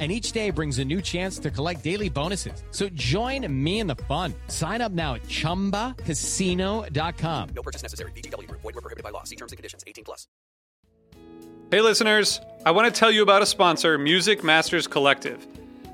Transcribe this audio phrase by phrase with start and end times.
[0.00, 2.64] and each day brings a new chance to collect daily bonuses.
[2.70, 4.32] So join me in the fun.
[4.48, 7.48] Sign up now at ChumbaCasino.com.
[7.54, 8.12] No purchase necessary.
[8.12, 8.50] VGW.
[8.50, 9.24] Void were prohibited by law.
[9.24, 9.84] See terms and conditions.
[9.86, 10.26] 18 plus.
[11.70, 15.46] Hey listeners, I want to tell you about a sponsor, Music Masters Collective.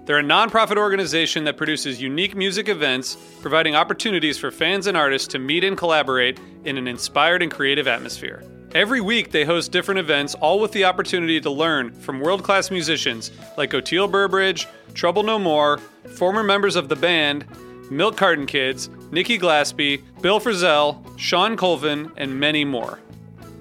[0.07, 5.27] They're a nonprofit organization that produces unique music events, providing opportunities for fans and artists
[5.29, 8.45] to meet and collaborate in an inspired and creative atmosphere.
[8.75, 12.71] Every week, they host different events, all with the opportunity to learn from world class
[12.71, 15.79] musicians like Oteil Burbridge, Trouble No More,
[16.17, 17.47] former members of the band,
[17.91, 22.99] Milk Carton Kids, Nikki Glaspie, Bill Frisell, Shawn Colvin, and many more.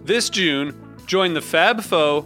[0.04, 2.26] This June, join the Fab Four,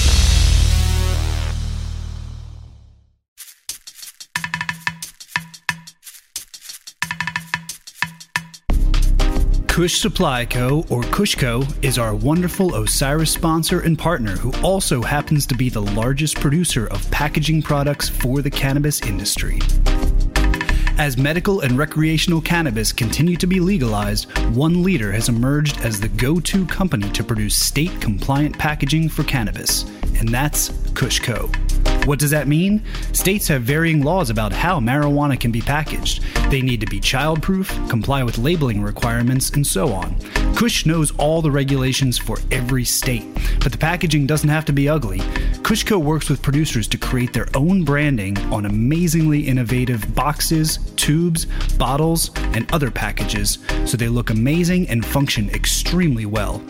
[9.81, 10.85] Kush Supply Co.
[10.89, 15.81] or Kushco is our wonderful Osiris sponsor and partner who also happens to be the
[15.81, 19.59] largest producer of packaging products for the cannabis industry.
[20.99, 26.09] As medical and recreational cannabis continue to be legalized, one leader has emerged as the
[26.09, 29.85] go to company to produce state compliant packaging for cannabis,
[30.19, 31.49] and that's Kushco.
[32.05, 32.83] What does that mean?
[33.13, 36.23] States have varying laws about how marijuana can be packaged.
[36.49, 40.15] They need to be childproof, comply with labeling requirements, and so on.
[40.55, 43.23] Kush knows all the regulations for every state,
[43.59, 45.19] but the packaging doesn't have to be ugly.
[45.61, 51.45] Kushco works with producers to create their own branding on amazingly innovative boxes, tubes,
[51.77, 56.63] bottles, and other packages so they look amazing and function extremely well.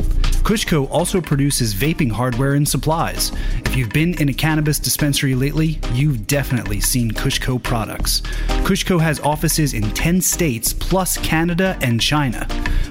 [0.44, 3.32] Kushco also produces vaping hardware and supplies.
[3.66, 8.22] If you've been in a cannabis dispensary lately, you've definitely seen Kushco products.
[8.66, 12.48] Kushco has offices in 10 states plus Canada and China.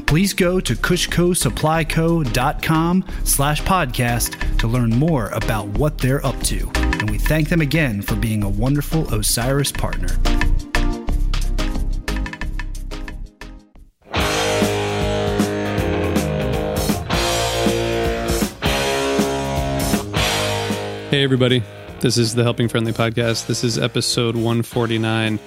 [0.06, 6.71] Please go to kushcosupplyco.com slash podcast to learn more about what they're up to.
[6.75, 10.09] And we thank them again for being a wonderful Osiris partner.
[21.11, 21.65] Hey, everybody.
[21.99, 23.49] This is the Helping Friendly Podcast.
[23.49, 25.41] This is episode 149.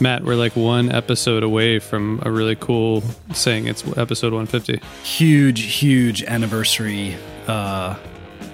[0.00, 3.00] Matt, we're like one episode away from a really cool
[3.32, 4.80] saying it's episode 150.
[5.04, 7.16] huge, huge anniversary
[7.46, 7.94] uh,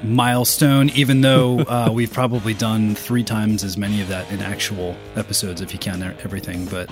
[0.03, 0.91] milestone.
[0.91, 5.63] Even though uh, we've probably done three times as many of that in actual episodes,
[5.63, 6.67] if you count everything.
[6.67, 6.91] But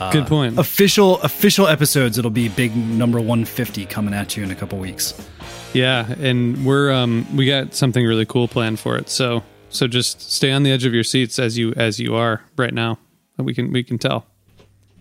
[0.00, 0.58] uh, Good point.
[0.58, 4.78] official official episodes, it'll be big number one fifty coming at you in a couple
[4.78, 5.14] weeks.
[5.72, 9.08] Yeah, and we're um we got something really cool planned for it.
[9.08, 12.42] So so just stay on the edge of your seats as you as you are
[12.56, 12.98] right now.
[13.36, 14.26] We can we can tell.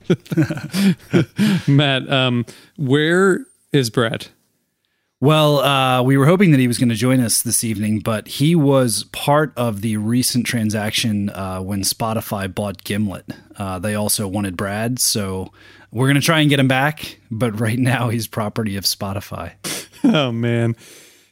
[1.67, 2.45] Matt, um,
[2.77, 4.27] where is Brad?
[5.21, 8.27] Well, uh, we were hoping that he was going to join us this evening, but
[8.27, 13.31] he was part of the recent transaction uh, when Spotify bought Gimlet.
[13.57, 15.51] Uh, they also wanted Brad, so
[15.91, 19.53] we're going to try and get him back, but right now he's property of Spotify.
[20.13, 20.75] Oh, man.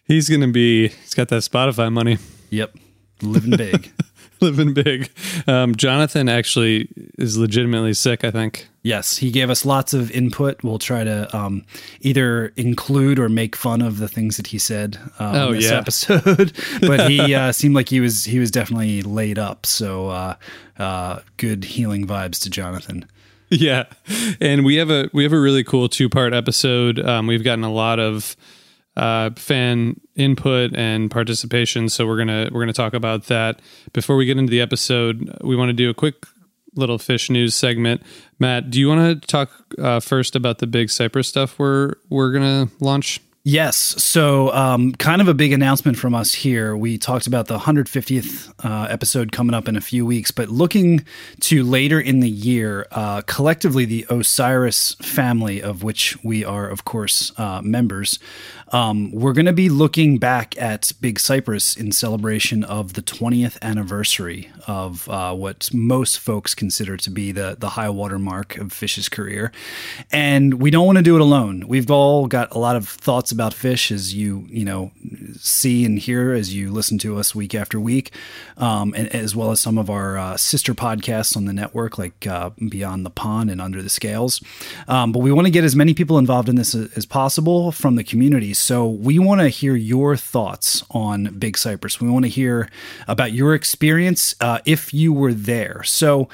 [0.06, 2.18] He's going to be, he's got that Spotify money.
[2.50, 2.76] Yep,
[3.22, 3.92] living big.
[4.42, 5.10] living big.
[5.48, 8.68] Um, Jonathan actually is legitimately sick, I think.
[8.82, 10.62] Yes, he gave us lots of input.
[10.62, 11.66] We'll try to um,
[12.02, 15.78] either include or make fun of the things that he said uh, Oh, this yeah.
[15.78, 16.52] episode.
[16.82, 19.66] but he uh, seemed like he was he was definitely laid up.
[19.66, 20.36] So uh,
[20.78, 23.06] uh, good healing vibes to Jonathan.
[23.50, 23.86] Yeah,
[24.42, 27.00] and we have a we have a really cool two part episode.
[27.00, 28.36] Um, we've gotten a lot of
[28.96, 33.62] uh, fan input and participation, so we're gonna we're gonna talk about that.
[33.92, 36.26] Before we get into the episode, we want to do a quick
[36.76, 38.02] little Phish news segment.
[38.40, 42.32] Matt, do you want to talk uh, first about the big Cypress stuff we're we're
[42.32, 43.20] gonna launch?
[43.46, 43.76] Yes.
[43.76, 46.78] So, um, kind of a big announcement from us here.
[46.78, 51.04] We talked about the 150th uh, episode coming up in a few weeks, but looking
[51.42, 56.86] to later in the year, uh, collectively, the Osiris family, of which we are, of
[56.86, 58.18] course, uh, members,
[58.74, 63.62] um, we're going to be looking back at Big Cypress in celebration of the 20th
[63.62, 68.70] anniversary of uh, what most folks consider to be the, the high water mark of
[68.70, 69.52] Phish's career.
[70.12, 71.68] And we don't want to do it alone.
[71.68, 74.92] We've all got a lot of thoughts about Phish as you, you know,
[75.38, 78.12] see and hear as you listen to us week after week,
[78.58, 82.26] um, and as well as some of our uh, sister podcasts on the network, like
[82.26, 84.42] uh, Beyond the Pond and Under the Scales.
[84.88, 87.72] Um, but we want to get as many people involved in this as, as possible
[87.72, 88.56] from the community.
[88.64, 92.00] So we want to hear your thoughts on Big Cypress.
[92.00, 92.70] We want to hear
[93.10, 95.84] about your experience uh, if you were there.
[95.84, 96.30] So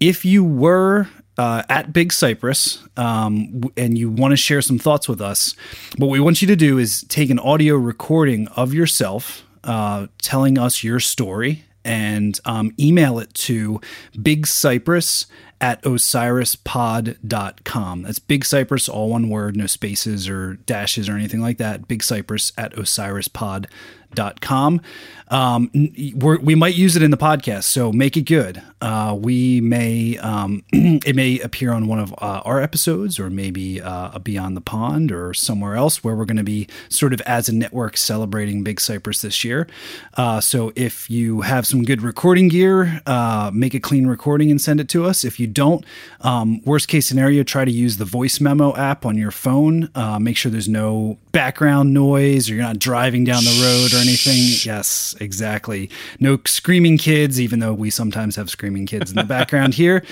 [0.00, 5.10] if you were uh, at Big Cypress um, and you want to share some thoughts
[5.10, 5.54] with us,
[5.98, 10.58] what we want you to do is take an audio recording of yourself uh, telling
[10.58, 13.78] us your story and um, email it to
[14.22, 15.26] Big Cypress
[15.64, 18.02] at osirispod.com.
[18.02, 21.88] That's Big Cypress, all one word, no spaces or dashes or anything like that.
[21.88, 24.80] Big Cypress at osirispod.com.
[25.28, 25.70] Um,
[26.14, 28.62] we're, we might use it in the podcast, so make it good.
[28.80, 33.80] Uh, we may, um, it may appear on one of uh, our episodes or maybe
[33.80, 37.20] uh, a Beyond the Pond or somewhere else where we're going to be sort of
[37.22, 39.66] as a network celebrating Big Cypress this year.
[40.14, 44.60] Uh, so if you have some good recording gear, uh, make a clean recording and
[44.60, 45.24] send it to us.
[45.24, 45.84] If you don't,
[46.20, 49.90] um, worst case scenario, try to use the voice memo app on your phone.
[49.94, 54.02] Uh, make sure there's no background noise or you're not driving down the road or
[54.02, 54.36] anything.
[54.64, 55.90] Yes, exactly.
[56.20, 60.04] No screaming kids, even though we sometimes have screaming kids in the background here.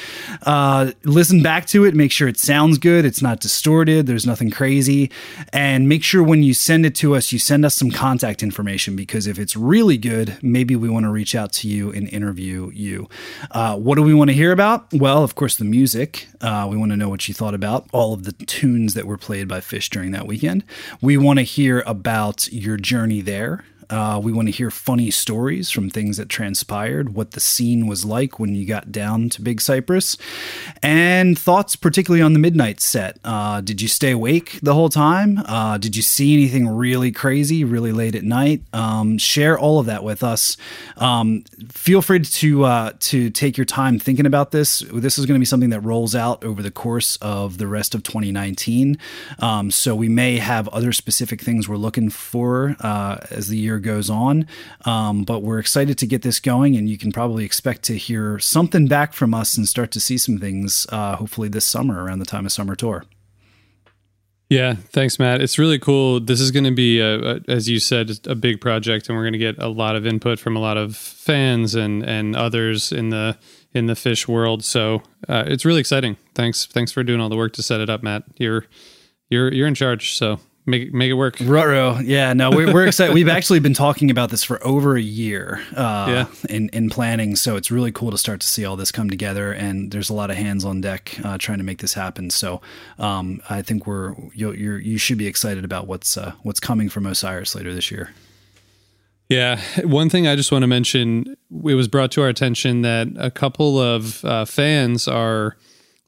[0.42, 4.50] Uh, listen back to it, make sure it sounds good, it's not distorted, there's nothing
[4.50, 5.10] crazy.
[5.52, 8.96] And make sure when you send it to us, you send us some contact information
[8.96, 12.70] because if it's really good, maybe we want to reach out to you and interview
[12.74, 13.08] you.
[13.50, 14.92] Uh, what do we want to hear about?
[14.92, 16.26] Well, of course, the music.
[16.40, 19.18] Uh, we want to know what you thought about all of the tunes that were
[19.18, 20.64] played by Phish during that weekend.
[21.00, 23.64] We want to hear about your journey there.
[23.92, 28.06] Uh, we want to hear funny stories from things that transpired, what the scene was
[28.06, 30.16] like when you got down to Big Cypress,
[30.82, 33.18] and thoughts particularly on the midnight set.
[33.22, 35.38] Uh, did you stay awake the whole time?
[35.44, 38.62] Uh, did you see anything really crazy, really late at night?
[38.72, 40.56] Um, share all of that with us.
[40.96, 44.80] Um, feel free to uh, to take your time thinking about this.
[44.90, 47.94] This is going to be something that rolls out over the course of the rest
[47.94, 48.96] of 2019.
[49.40, 53.81] Um, so we may have other specific things we're looking for uh, as the year
[53.82, 54.46] goes on.
[54.84, 58.38] Um, but we're excited to get this going, and you can probably expect to hear
[58.38, 62.20] something back from us and start to see some things uh, hopefully this summer around
[62.20, 63.04] the time of summer tour.
[64.52, 65.40] Yeah, thanks, Matt.
[65.40, 66.20] It's really cool.
[66.20, 69.22] This is going to be, a, a, as you said, a big project, and we're
[69.22, 72.92] going to get a lot of input from a lot of fans and and others
[72.92, 73.38] in the
[73.72, 74.62] in the Phish world.
[74.62, 76.18] So uh, it's really exciting.
[76.34, 78.24] Thanks, thanks for doing all the work to set it up, Matt.
[78.36, 78.66] You're
[79.30, 80.12] you're you're in charge.
[80.12, 81.36] So make make it work.
[81.40, 81.98] Ruh-roh.
[82.00, 83.14] Yeah, no, we're, we're excited.
[83.14, 86.26] We've actually been talking about this for over a year uh, Yeah.
[86.54, 87.36] in, in planning.
[87.36, 89.52] So it's really cool to start to see all this come together.
[89.52, 92.30] And there's a lot of hands on deck uh, trying to make this happen.
[92.30, 92.60] So
[92.98, 96.88] um, I think we're you'll, you're, you should be excited about what's uh, what's coming
[96.88, 98.10] from Osiris later this year.
[99.28, 99.60] Yeah.
[99.84, 103.30] One thing I just want to mention it was brought to our attention that a
[103.30, 105.56] couple of uh, fans are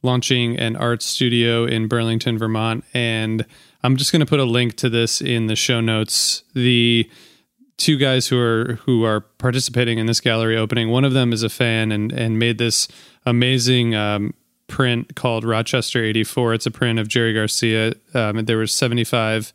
[0.02, 2.84] launching an art studio in Burlington, Vermont.
[2.92, 3.46] And
[3.84, 6.42] I'm just going to put a link to this in the show notes.
[6.54, 7.08] The
[7.76, 10.88] two guys who are who are participating in this gallery opening.
[10.88, 12.88] One of them is a fan and and made this
[13.26, 14.32] amazing um,
[14.68, 16.54] print called Rochester 84.
[16.54, 17.92] It's a print of Jerry Garcia.
[18.14, 19.52] Um, there were 75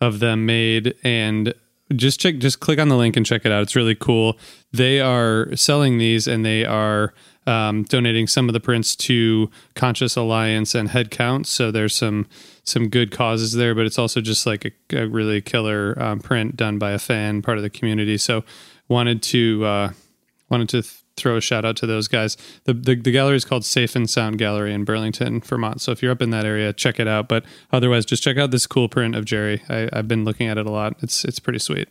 [0.00, 1.52] of them made and
[1.96, 3.62] just check just click on the link and check it out.
[3.62, 4.38] It's really cool.
[4.72, 7.14] They are selling these and they are
[7.48, 11.46] um, donating some of the prints to Conscious Alliance and Headcount.
[11.46, 12.28] So there's some
[12.64, 16.56] some good causes there, but it's also just like a, a really killer um, print
[16.56, 18.16] done by a fan, part of the community.
[18.16, 18.44] So
[18.88, 19.92] wanted to uh,
[20.48, 22.36] wanted to th- throw a shout out to those guys.
[22.64, 25.80] The, the the gallery is called Safe and Sound Gallery in Burlington, Vermont.
[25.80, 27.28] So if you're up in that area, check it out.
[27.28, 29.62] But otherwise, just check out this cool print of Jerry.
[29.68, 30.96] I, I've been looking at it a lot.
[31.02, 31.88] It's it's pretty sweet.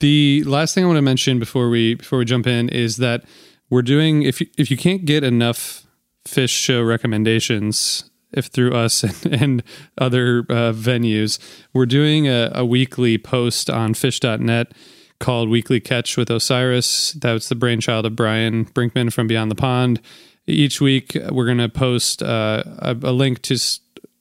[0.00, 3.24] The last thing I want to mention before we before we jump in is that
[3.70, 5.86] we're doing if you, if you can't get enough
[6.26, 9.62] Phish show recommendations if through us and, and
[9.98, 11.38] other uh, venues.
[11.72, 14.72] We're doing a, a weekly post on phish.net
[15.18, 17.12] called weekly catch with osiris.
[17.12, 20.00] That's the brainchild of brian brinkman from beyond the pond.
[20.46, 23.58] Each week we're going to post uh, a, a link to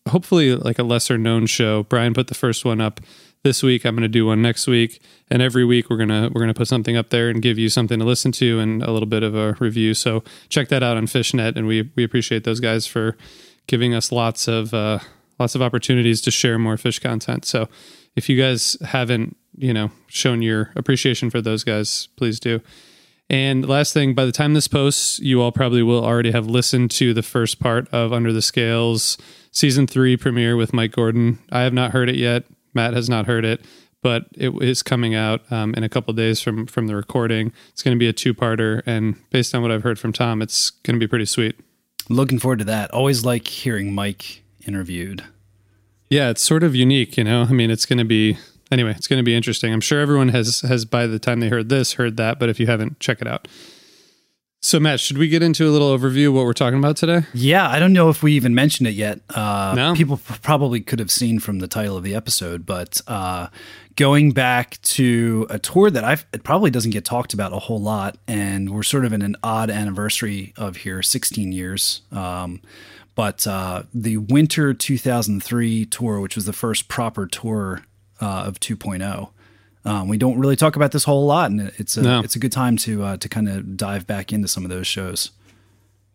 [0.09, 1.83] hopefully like a lesser known show.
[1.83, 3.01] Brian put the first one up
[3.43, 3.85] this week.
[3.85, 5.01] I'm going to do one next week.
[5.29, 7.69] And every week we're going to we're to put something up there and give you
[7.69, 9.93] something to listen to and a little bit of a review.
[9.93, 13.17] So check that out on fishnet and we we appreciate those guys for
[13.67, 14.99] giving us lots of uh,
[15.39, 17.67] lots of opportunities to share more Phish content so
[18.15, 22.61] if you guys haven't you know shown your appreciation for those guys please do
[23.29, 26.91] and last thing, by the time this posts, you all probably will already have listened
[26.91, 29.17] to the first part of Under the Scales
[29.51, 31.39] season three premiere with Mike Gordon.
[31.51, 32.43] I have not heard it yet.
[32.75, 33.65] Matt has not heard it,
[34.03, 37.51] but it is coming out um, in a couple days from from the recording.
[37.69, 40.41] It's going to be a two parter, and based on what I've heard from Tom,
[40.41, 41.59] it's going to be pretty sweet.
[42.09, 42.91] Looking forward to that.
[42.91, 45.23] Always like hearing Mike interviewed.
[46.09, 47.43] Yeah, it's sort of unique, you know.
[47.43, 48.37] I mean, it's going to be
[48.71, 48.91] anyway.
[48.91, 49.73] It's going to be interesting.
[49.73, 52.59] I'm sure everyone has has by the time they heard this heard that, but if
[52.59, 53.47] you haven't, check it out.
[54.61, 57.21] So, Matt, should we get into a little overview of what we're talking about today?
[57.35, 59.19] Yeah, I don't know if we even mentioned it yet.
[59.29, 59.93] Uh, No?
[59.93, 63.49] People probably could have seen from the title of the episode, but uh,
[63.95, 67.79] going back to a tour that I've, it probably doesn't get talked about a whole
[67.79, 72.01] lot, and we're sort of in an odd anniversary of here, 16 years.
[72.11, 72.59] Um,
[73.13, 77.83] but uh, the winter 2003 tour, which was the first proper tour
[78.19, 79.29] uh, of 2.0.
[79.85, 82.19] Um, we don't really talk about this whole lot, and it's a No.
[82.21, 84.87] it's a good time to uh, to kind of dive back into some of those
[84.87, 85.31] shows.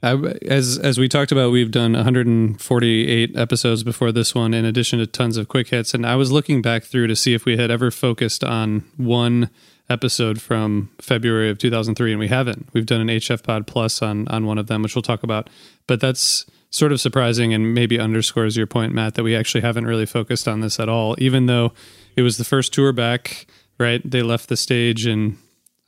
[0.03, 0.15] I,
[0.47, 5.07] as as we talked about, we've done 148 episodes before this one, in addition to
[5.07, 5.95] tons of quick hits.
[5.95, 9.51] And I was looking back through to see if we had ever focused on one
[9.89, 12.69] episode from February of 2003, and we haven't.
[12.73, 15.51] We've done an HF Pod Plus on on one of them, which we'll talk about.
[15.87, 19.87] But that's sort of surprising, and maybe underscores your point, Matt, that we actually haven't
[19.87, 21.73] really focused on this at all, even though
[22.17, 23.47] it was the first tour back.
[23.81, 25.39] Right, they left the stage in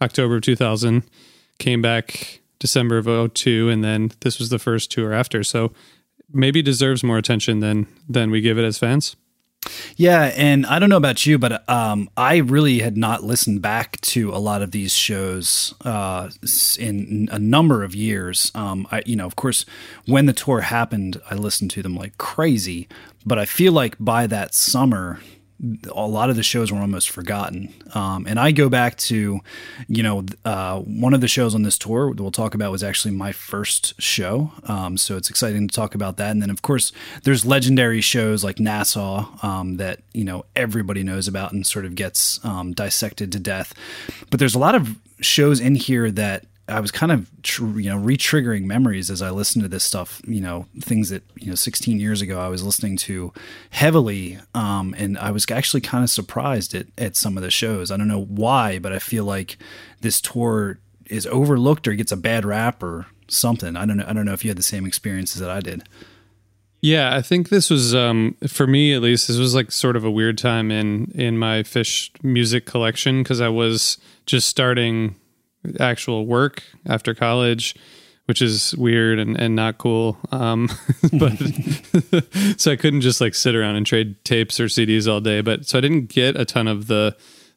[0.00, 1.02] October of 2000,
[1.58, 5.44] came back December of 02, and then this was the first tour after.
[5.44, 5.72] So
[6.32, 9.16] maybe deserves more attention than than we give it as fans.
[9.96, 14.00] Yeah, and I don't know about you, but um, I really had not listened back
[14.00, 16.30] to a lot of these shows uh,
[16.78, 18.50] in a number of years.
[18.54, 19.64] Um, I, you know, of course,
[20.06, 22.88] when the tour happened, I listened to them like crazy.
[23.25, 25.20] But I feel like by that summer,
[25.90, 27.73] a lot of the shows were almost forgotten.
[27.95, 29.40] Um, and I go back to,
[29.87, 32.83] you know, uh, one of the shows on this tour that we'll talk about was
[32.83, 34.50] actually my first show.
[34.64, 36.31] Um, so it's exciting to talk about that.
[36.33, 36.92] And then, of course,
[37.23, 41.95] there's legendary shows like Nassau um, that, you know, everybody knows about and sort of
[41.95, 43.73] gets um, dissected to death.
[44.31, 47.90] But there's a lot of shows in here that I was kind of tr- you
[47.90, 50.23] know re-triggering memories as I listened to this stuff.
[50.25, 53.33] You know, things that you know 16 years ago I was listening to
[53.71, 57.90] heavily, um, and I was actually kind of surprised at at some of the shows.
[57.90, 59.59] I don't know why, but I feel like
[60.00, 63.76] this tour is overlooked or gets a bad rap or something.
[63.76, 64.07] I don't know.
[64.07, 65.83] I don't know if you had the same experiences that I did.
[66.81, 69.28] Yeah, I think this was um, for me at least.
[69.28, 73.40] This was like sort of a weird time in in my Phish music collection because
[73.40, 75.16] I was just starting
[75.78, 77.75] actual work after college,
[78.26, 80.19] which is weird and, and not cool.
[80.31, 80.69] Um,
[81.19, 81.33] but
[82.57, 85.40] so I couldn't just like sit around and trade tapes or CDs all day.
[85.40, 87.16] But so I didn't get a ton of the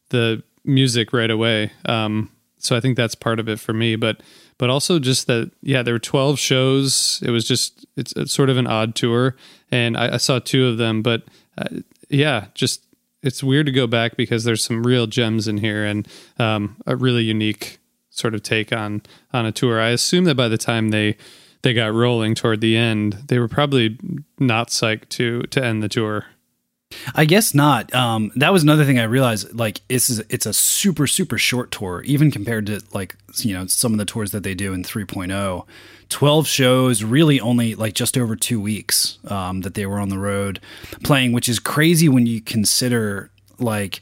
[0.10, 1.72] the music right away.
[1.86, 3.96] Um, so I think that's part of it for me.
[3.96, 4.22] But
[4.58, 7.22] but also just that yeah, there were twelve shows.
[7.26, 9.36] It was just it's, it's sort of an odd tour,
[9.72, 11.02] and I, I saw two of them.
[11.02, 11.24] But
[11.58, 12.86] uh, yeah, just
[13.26, 16.08] it's weird to go back because there's some real gems in here and
[16.38, 17.80] um, a really unique
[18.16, 19.02] sort of take on
[19.34, 19.80] on a tour.
[19.80, 21.18] I assume that by the time they
[21.62, 23.98] they got rolling toward the end, they were probably
[24.40, 26.26] not psyched to to end the tour.
[27.14, 27.94] I guess not.
[27.94, 29.54] Um, that was another thing I realized.
[29.54, 33.92] Like, it's it's a super super short tour, even compared to like you know some
[33.94, 35.66] of the tours that they do in 3.0.
[36.08, 40.20] 12 shows, really only like just over two weeks um, that they were on the
[40.20, 40.60] road
[41.04, 44.02] playing, which is crazy when you consider like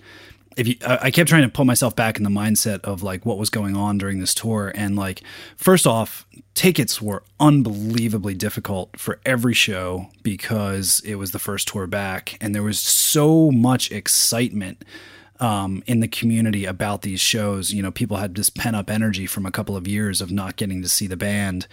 [0.58, 3.38] if you, I kept trying to put myself back in the mindset of like what
[3.38, 5.24] was going on during this tour, and like
[5.56, 11.88] first off, tickets were unbelievably difficult for every show because it was the first tour
[11.88, 14.84] back, and there was so much excitement
[15.44, 17.74] um, in the community about these shows.
[17.74, 20.56] You know, people had this pent up energy from a couple of years of not
[20.56, 21.68] getting to see the band.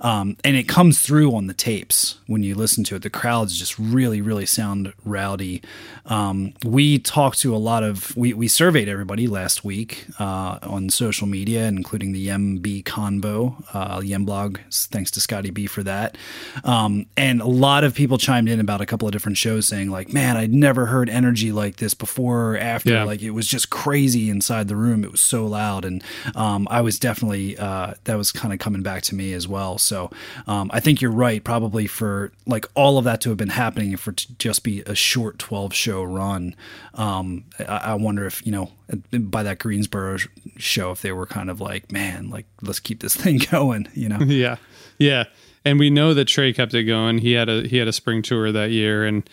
[0.00, 3.02] Um, and it comes through on the tapes when you listen to it.
[3.02, 5.62] The crowds just really, really sound rowdy.
[6.04, 10.90] Um, we talked to a lot of, we, we surveyed everybody last week uh, on
[10.90, 14.58] social media, including the YEMB Convo, uh, YEMblog.
[14.70, 16.18] Thanks to Scotty B for that.
[16.62, 19.90] Um, and a lot of people chimed in about a couple of different shows saying,
[19.90, 22.92] like, man, I'd never heard energy like this before or after.
[22.92, 23.04] Yeah.
[23.04, 25.04] Like, like it was just crazy inside the room.
[25.04, 26.02] It was so loud, and
[26.34, 29.78] um, I was definitely uh, that was kind of coming back to me as well.
[29.78, 30.10] So
[30.48, 31.42] um, I think you're right.
[31.42, 34.96] Probably for like all of that to have been happening for to just be a
[34.96, 36.56] short 12 show run.
[36.94, 38.72] Um, I, I wonder if you know
[39.12, 40.18] by that Greensboro
[40.56, 43.86] show if they were kind of like, man, like let's keep this thing going.
[43.94, 44.18] You know?
[44.22, 44.56] yeah,
[44.98, 45.24] yeah.
[45.64, 47.18] And we know that Trey kept it going.
[47.18, 49.28] He had a he had a spring tour that year, and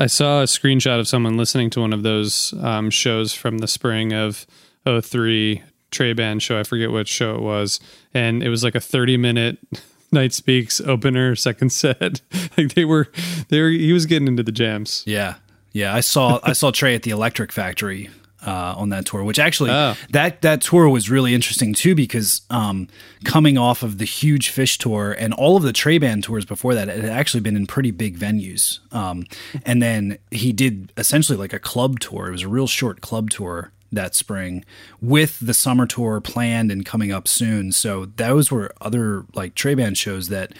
[0.00, 3.68] I saw a screenshot of someone listening to one of those um, shows from the
[3.68, 4.46] spring of
[4.86, 6.58] 03 Trey Band show.
[6.58, 7.80] I forget which show it was.
[8.12, 9.58] And it was like a 30 minute
[10.12, 12.20] Night Speaks opener, second set.
[12.58, 13.08] like they were,
[13.48, 15.02] they were, he was getting into the jams.
[15.06, 15.36] Yeah.
[15.72, 15.94] Yeah.
[15.94, 18.10] I saw, I saw Trey at the Electric Factory
[18.44, 19.94] uh, on that tour, which actually oh.
[20.10, 22.88] that that tour was really interesting too because um,
[23.24, 26.74] coming off of the huge Phish tour and all of the Trey band tours before
[26.74, 28.80] that, it had actually been in pretty big venues.
[28.94, 29.24] Um,
[29.64, 32.28] and then he did essentially like a club tour.
[32.28, 34.64] It was a real short club tour that spring
[35.00, 37.72] with the summer tour planned and coming up soon.
[37.72, 40.52] So those were other like Trey band shows that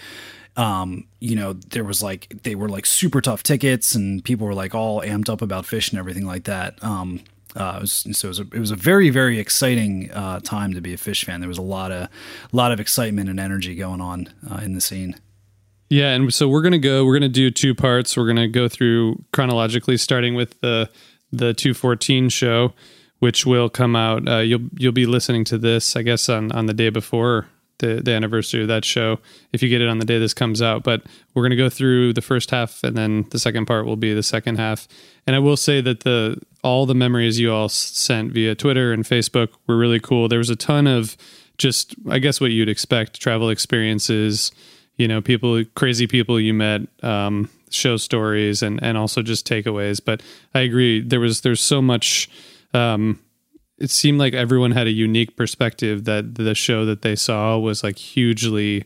[0.57, 4.53] um, you know, there was like they were like super tough tickets and people were
[4.53, 6.81] like all amped up about Phish and everything like that.
[6.83, 7.21] Um,
[7.55, 10.73] uh, it was, so it was, a, it was a very very exciting uh, time
[10.73, 11.39] to be a Phish fan.
[11.39, 12.09] There was a lot of
[12.51, 15.15] lot of excitement and energy going on uh, in the scene.
[15.89, 17.05] Yeah, and so we're gonna go.
[17.05, 18.17] We're gonna do two parts.
[18.17, 20.89] We're gonna go through chronologically, starting with the
[21.31, 22.73] the two fourteen show,
[23.19, 24.27] which will come out.
[24.27, 27.47] Uh, you'll you'll be listening to this, I guess, on on the day before
[27.79, 29.19] the the anniversary of that show.
[29.53, 32.13] If you get it on the day this comes out, but we're gonna go through
[32.13, 34.87] the first half, and then the second part will be the second half.
[35.27, 39.03] And I will say that the all the memories you all sent via Twitter and
[39.03, 40.27] Facebook were really cool.
[40.27, 41.15] There was a ton of
[41.57, 44.51] just, I guess, what you'd expect travel experiences,
[44.97, 50.01] you know, people, crazy people you met, um, show stories, and, and also just takeaways.
[50.03, 50.21] But
[50.53, 52.29] I agree, there was, there's so much,
[52.73, 53.19] um,
[53.77, 57.83] it seemed like everyone had a unique perspective that the show that they saw was
[57.83, 58.85] like hugely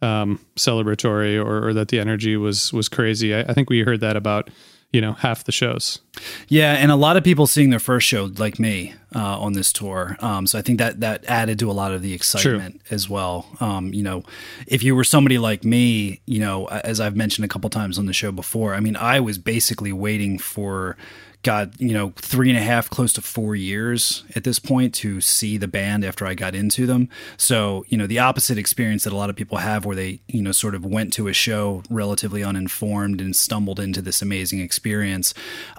[0.00, 3.32] um, celebratory or, or, that the energy was was crazy.
[3.34, 4.50] I, I think we heard that about
[4.92, 6.00] you know half the shows
[6.48, 9.72] yeah and a lot of people seeing their first show like me uh, on this
[9.72, 12.94] tour um, so i think that that added to a lot of the excitement True.
[12.94, 14.22] as well um, you know
[14.66, 18.06] if you were somebody like me you know as i've mentioned a couple times on
[18.06, 20.96] the show before i mean i was basically waiting for
[21.42, 25.20] got you know three and a half close to four years at this point to
[25.20, 27.08] see the band after i got into them.
[27.36, 30.42] So you know the opposite experience that a lot of people have where they you
[30.42, 35.34] know sort of went to a show relatively uninformed and stumbled into this amazing experience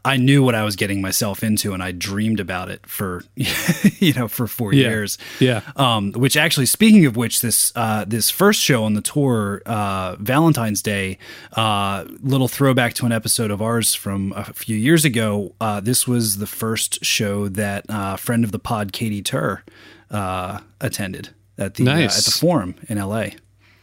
[0.05, 4.13] i knew what i was getting myself into and i dreamed about it for you
[4.13, 4.89] know for four yeah.
[4.89, 5.17] years.
[5.39, 5.61] Yeah.
[5.75, 10.15] Um, which actually speaking of which this uh, this first show on the tour uh,
[10.17, 11.17] valentine's day
[11.53, 16.07] uh, little throwback to an episode of ours from a few years ago uh, this
[16.07, 19.63] was the first show that uh, friend of the pod, Katy Tur,
[20.11, 22.15] uh, attended at the nice.
[22.15, 23.35] Uh, at the Forum in L.A.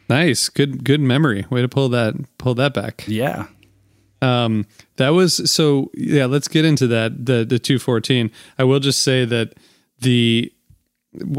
[0.09, 1.47] Nice, good good memory.
[1.51, 3.05] Way to pull that pull that back.
[3.07, 3.47] Yeah.
[4.23, 5.91] Um, that was so.
[5.95, 7.27] Yeah, let's get into that.
[7.27, 8.31] The the two fourteen.
[8.59, 9.55] I will just say that
[10.01, 10.53] the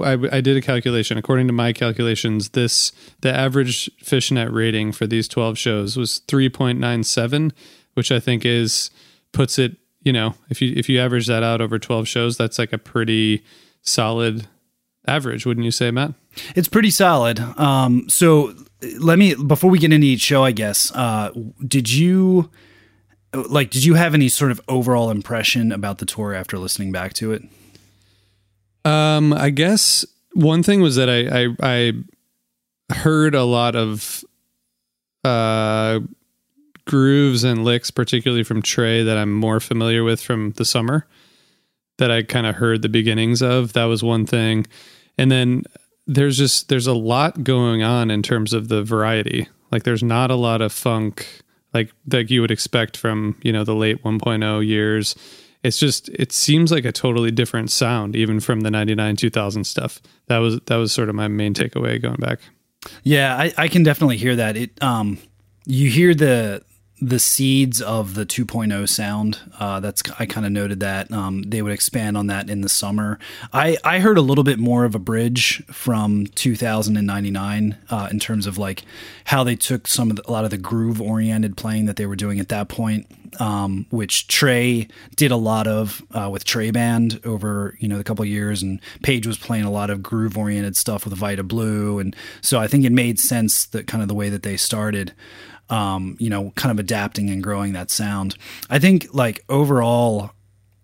[0.04, 1.18] I, I, did a calculation.
[1.18, 2.92] According to my calculations, this
[3.22, 7.54] the average fishnet rating for these twelve shows was three point nine seven,
[7.94, 8.90] which I think is
[9.32, 12.58] puts it you know, if you if you average that out over 12 shows, that's
[12.60, 13.44] like a pretty
[13.82, 14.48] solid
[15.08, 16.14] average, wouldn't you say, Matt?
[16.56, 17.40] It's pretty solid.
[17.40, 18.54] Um, so
[19.00, 21.32] let me before we get into each show, I guess, uh,
[21.66, 22.50] did you
[23.34, 27.14] like did you have any sort of overall impression about the tour after listening back
[27.14, 27.44] to it?
[28.84, 34.24] Um, I guess one thing was that I I, I heard a lot of
[35.24, 36.00] uh
[36.86, 41.08] grooves and licks, particularly from Trey, that I'm more familiar with from the summer
[42.02, 43.74] that I kind of heard the beginnings of.
[43.74, 44.66] That was one thing.
[45.18, 45.64] And then
[46.08, 49.48] there's just there's a lot going on in terms of the variety.
[49.72, 51.28] Like there's not a lot of funk
[51.74, 55.16] like like you would expect from, you know, the late 1.0 years.
[55.64, 60.02] It's just it seems like a totally different sound even from the 99 2000 stuff.
[60.26, 62.40] That was that was sort of my main takeaway going back.
[63.04, 64.58] Yeah, I, I can definitely hear that.
[64.58, 65.20] It um
[65.68, 66.64] you hear the
[67.02, 69.40] the seeds of the 2.0 sound.
[69.60, 72.70] Uh, that's I kind of noted that um, they would expand on that in the
[72.70, 73.18] summer.
[73.52, 78.46] I I heard a little bit more of a bridge from 2099 uh, in terms
[78.46, 78.84] of like
[79.26, 82.06] how they took some of the, a lot of the groove oriented playing that they
[82.06, 83.08] were doing at that point.
[83.40, 88.04] Um, which Trey did a lot of uh, with Trey Band over you know the
[88.04, 91.98] couple years, and Page was playing a lot of groove oriented stuff with Vida Blue,
[92.00, 95.14] and so I think it made sense that kind of the way that they started
[95.72, 98.36] um, you know, kind of adapting and growing that sound.
[98.70, 100.32] I think like overall,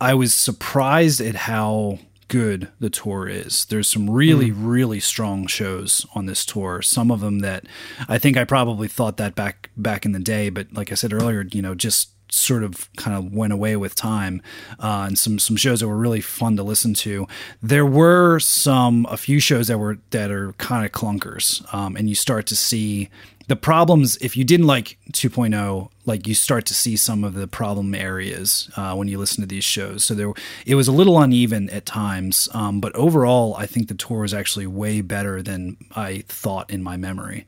[0.01, 3.65] I was surprised at how good the tour is.
[3.65, 4.55] There's some really, mm.
[4.57, 6.81] really strong shows on this tour.
[6.81, 7.65] Some of them that
[8.07, 11.13] I think I probably thought that back back in the day, but like I said
[11.13, 14.41] earlier, you know, just sort of kind of went away with time
[14.79, 17.25] uh, and some some shows that were really fun to listen to
[17.61, 22.09] there were some a few shows that were that are kind of clunkers um, and
[22.09, 23.09] you start to see
[23.47, 27.47] the problems if you didn't like 2.0 like you start to see some of the
[27.47, 30.03] problem areas uh, when you listen to these shows.
[30.03, 30.31] So there
[30.65, 34.33] it was a little uneven at times um, but overall i think the tour was
[34.33, 37.45] actually way better than i thought in my memory.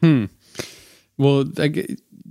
[0.00, 0.26] Hmm.
[1.16, 1.86] Well I,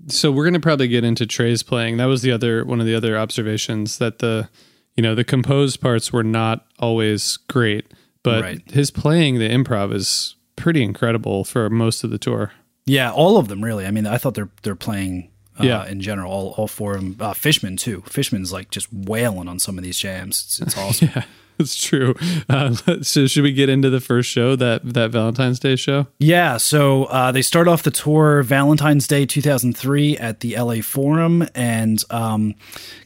[0.07, 1.97] so we're going to probably get into trey's playing.
[1.97, 4.49] That was the other one of the other observations that the
[4.95, 7.91] you know the composed parts were not always great
[8.23, 8.71] but right.
[8.71, 12.51] his playing the improv is pretty incredible for most of the tour
[12.85, 13.85] yeah, all of them really.
[13.85, 15.85] I mean, I thought they're they're playing uh, yeah.
[15.87, 17.17] in general, all, all four of them.
[17.19, 18.01] Uh, Fishman too.
[18.07, 20.43] Fishman's like just wailing on some of these jams.
[20.45, 21.09] It's, it's awesome.
[21.15, 21.23] yeah,
[21.59, 22.15] it's true.
[22.49, 26.07] Uh, so should we get into the first show that that Valentine's Day show?
[26.19, 26.57] Yeah.
[26.57, 32.03] So uh, they start off the tour Valentine's Day 2003 at the LA Forum and
[32.09, 32.55] um,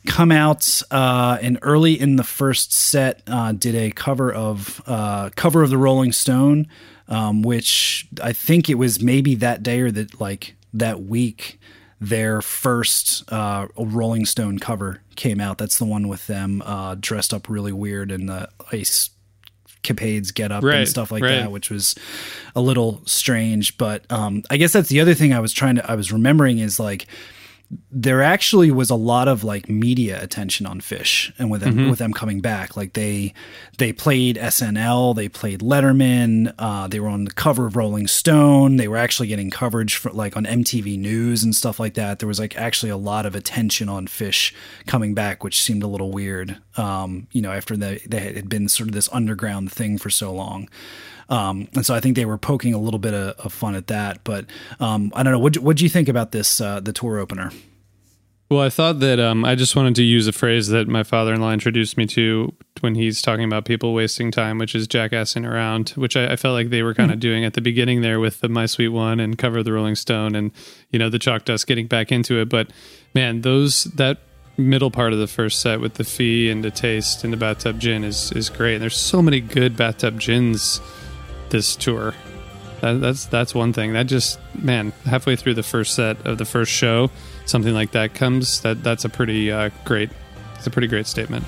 [0.05, 4.81] come out uh, and early in the first set uh, did a cover of
[5.35, 6.67] cover of the Rolling Stone
[7.07, 11.59] um, which I think it was maybe that day or that like that week
[12.01, 15.57] their first uh, Rolling Stone cover came out.
[15.57, 19.09] That's the one with them uh, dressed up really weird in the ice
[19.83, 21.41] capades get up right, and stuff like right.
[21.41, 21.95] that, which was
[22.55, 23.77] a little strange.
[23.77, 26.59] But um, I guess that's the other thing I was trying to I was remembering
[26.59, 27.07] is like
[27.91, 31.89] there actually was a lot of like media attention on Phish and with them mm-hmm.
[31.89, 32.78] with them coming back.
[32.78, 33.34] Like they
[33.78, 38.78] they played SNL, they played Letterman, uh, they were on the cover of Rolling Stone.
[38.78, 42.19] They were actually getting coverage for like on MTV News and stuff like that.
[42.19, 44.54] There was like actually a lot of attention on Phish
[44.86, 46.58] coming back, which seemed a little weird.
[46.78, 50.32] Um, you know, after they they had been sort of this underground thing for so
[50.32, 50.69] long.
[51.29, 53.88] Um, and so I think they were poking a little bit of, of fun at
[53.88, 54.23] that.
[54.23, 54.45] But
[54.79, 55.39] um, I don't know.
[55.39, 57.51] What what do you think about this uh, the tour opener?
[58.47, 61.51] Well, I thought that um, I just wanted to use a phrase that my father-in-law
[61.51, 66.15] introduced me to when he's talking about people wasting time, which is jackassing around, which
[66.15, 67.21] I, I felt like they were kind of mm-hmm.
[67.21, 70.35] doing at the beginning there with the My Sweet One and Cover the Rolling Stone,
[70.35, 70.51] and
[70.91, 72.47] you know the Chalk Dust getting back into it.
[72.47, 72.69] But
[73.15, 74.19] man, those that
[74.57, 77.79] middle part of the first set with the fee and the taste and the bathtub
[77.79, 78.75] gin is is great.
[78.75, 80.79] And there's so many good bathtub gins
[81.49, 82.13] this tour.
[82.81, 83.93] That, that's that's one thing.
[83.93, 87.10] That just man, halfway through the first set of the first show,
[87.45, 88.62] something like that comes.
[88.62, 90.10] That that's a pretty uh, great.
[90.55, 91.45] It's a pretty great statement.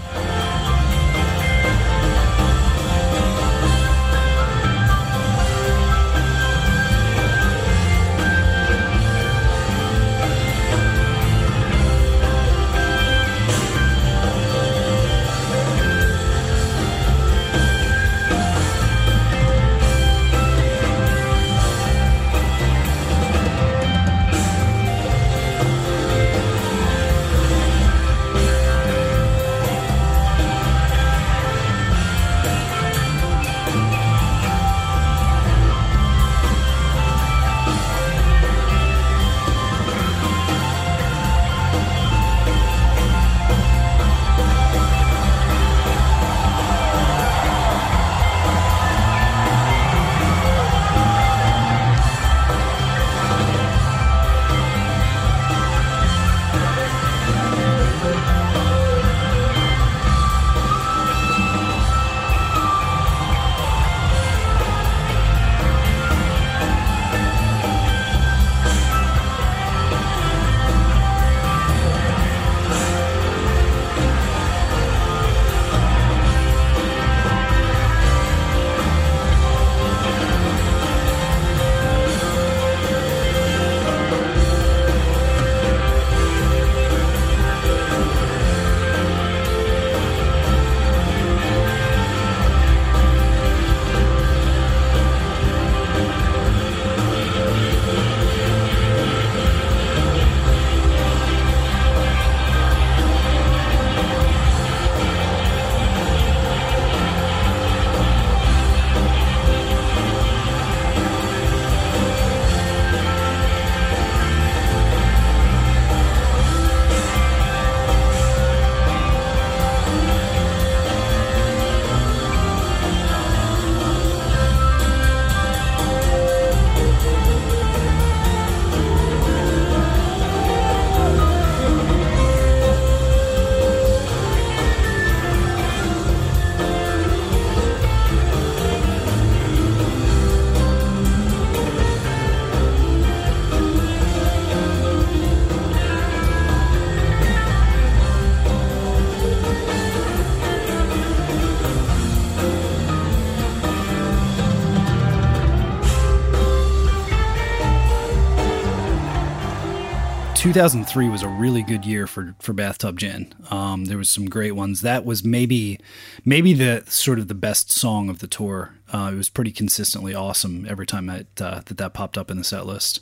[160.48, 163.34] 2003 was a really good year for for bathtub gin.
[163.52, 164.80] Um, there was some great ones.
[164.80, 165.78] That was maybe
[166.24, 168.74] maybe the sort of the best song of the tour.
[168.94, 172.38] Uh, it was pretty consistently awesome every time that uh, that that popped up in
[172.38, 173.02] the set list.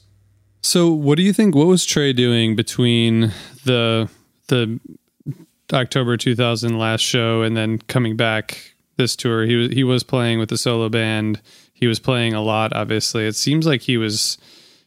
[0.63, 1.53] So, what do you think?
[1.53, 3.31] What was Trey doing between
[3.63, 4.09] the
[4.47, 4.79] the
[5.71, 9.45] October 2000 last show and then coming back this tour?
[9.45, 11.41] He was he was playing with the solo band.
[11.73, 12.73] He was playing a lot.
[12.73, 14.39] Obviously, it seems like he was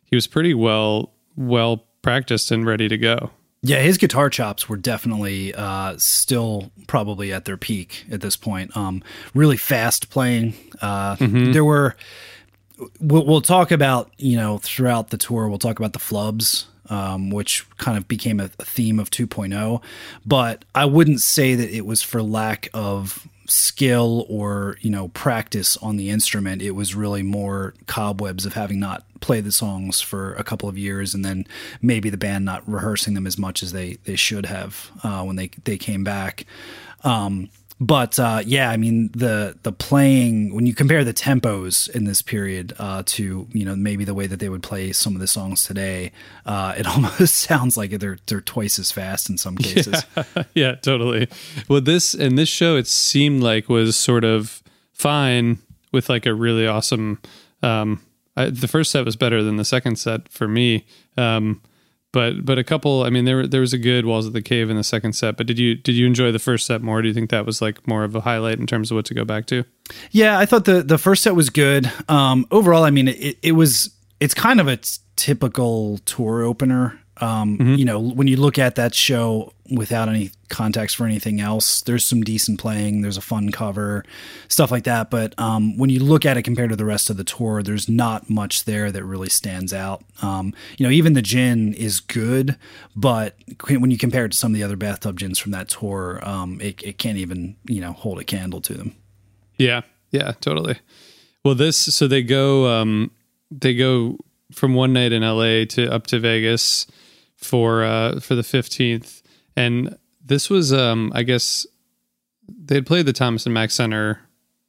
[0.03, 3.30] he was pretty well well practiced and ready to go.
[3.62, 8.76] Yeah, his guitar chops were definitely uh, still probably at their peak at this point.
[8.76, 9.02] Um,
[9.34, 10.54] really fast playing.
[10.80, 11.16] Uh,
[11.52, 11.96] There were.
[13.00, 15.48] We'll, we'll talk about you know throughout the tour.
[15.48, 19.82] We'll talk about the flubs, um, which kind of became a, a theme of 2.0.
[20.24, 25.76] But I wouldn't say that it was for lack of skill or you know practice
[25.78, 30.34] on the instrument it was really more cobwebs of having not played the songs for
[30.34, 31.46] a couple of years and then
[31.80, 35.37] maybe the band not rehearsing them as much as they they should have uh, when
[35.37, 36.44] they they came back.
[37.04, 37.48] Um,
[37.81, 42.23] but uh, yeah, I mean the the playing when you compare the tempos in this
[42.23, 45.29] period uh, to you know maybe the way that they would play some of the
[45.29, 46.11] songs today,
[46.45, 50.05] uh, it almost sounds like they're they're twice as fast in some cases.
[50.55, 51.29] yeah, totally.
[51.69, 54.62] Well, this and this show it seemed like was sort of
[54.93, 55.59] fine
[55.93, 57.21] with like a really awesome.
[57.62, 58.05] Um,
[58.37, 60.85] I, the first set was better than the second set for me.
[61.17, 61.61] Um,
[62.12, 63.03] but but a couple.
[63.05, 65.37] I mean, there there was a good Walls of the Cave in the second set.
[65.37, 67.03] But did you did you enjoy the first set more?
[67.03, 69.14] Do you think that was like more of a highlight in terms of what to
[69.14, 69.64] go back to?
[70.11, 71.90] Yeah, I thought the the first set was good.
[72.09, 76.99] Um, overall, I mean, it, it was it's kind of a t- typical tour opener.
[77.21, 81.83] Um, You know, when you look at that show without any context for anything else,
[81.83, 83.02] there's some decent playing.
[83.02, 84.04] There's a fun cover,
[84.48, 85.11] stuff like that.
[85.11, 87.88] But um, when you look at it compared to the rest of the tour, there's
[87.88, 90.02] not much there that really stands out.
[90.22, 92.57] Um, you know, even the gin is good,
[92.96, 93.37] but
[93.68, 96.61] when you compare it to some of the other bathtub gins from that tour, um,
[96.61, 98.94] it, it can't even you know hold a candle to them.
[99.57, 100.78] Yeah, yeah, totally.
[101.44, 103.11] Well, this so they go um
[103.50, 104.18] they go
[104.52, 106.87] from one night in LA to up to Vegas
[107.37, 109.17] for uh for the 15th
[109.59, 111.66] and this was um I guess
[112.49, 114.21] they had played the Thomas and Mack Center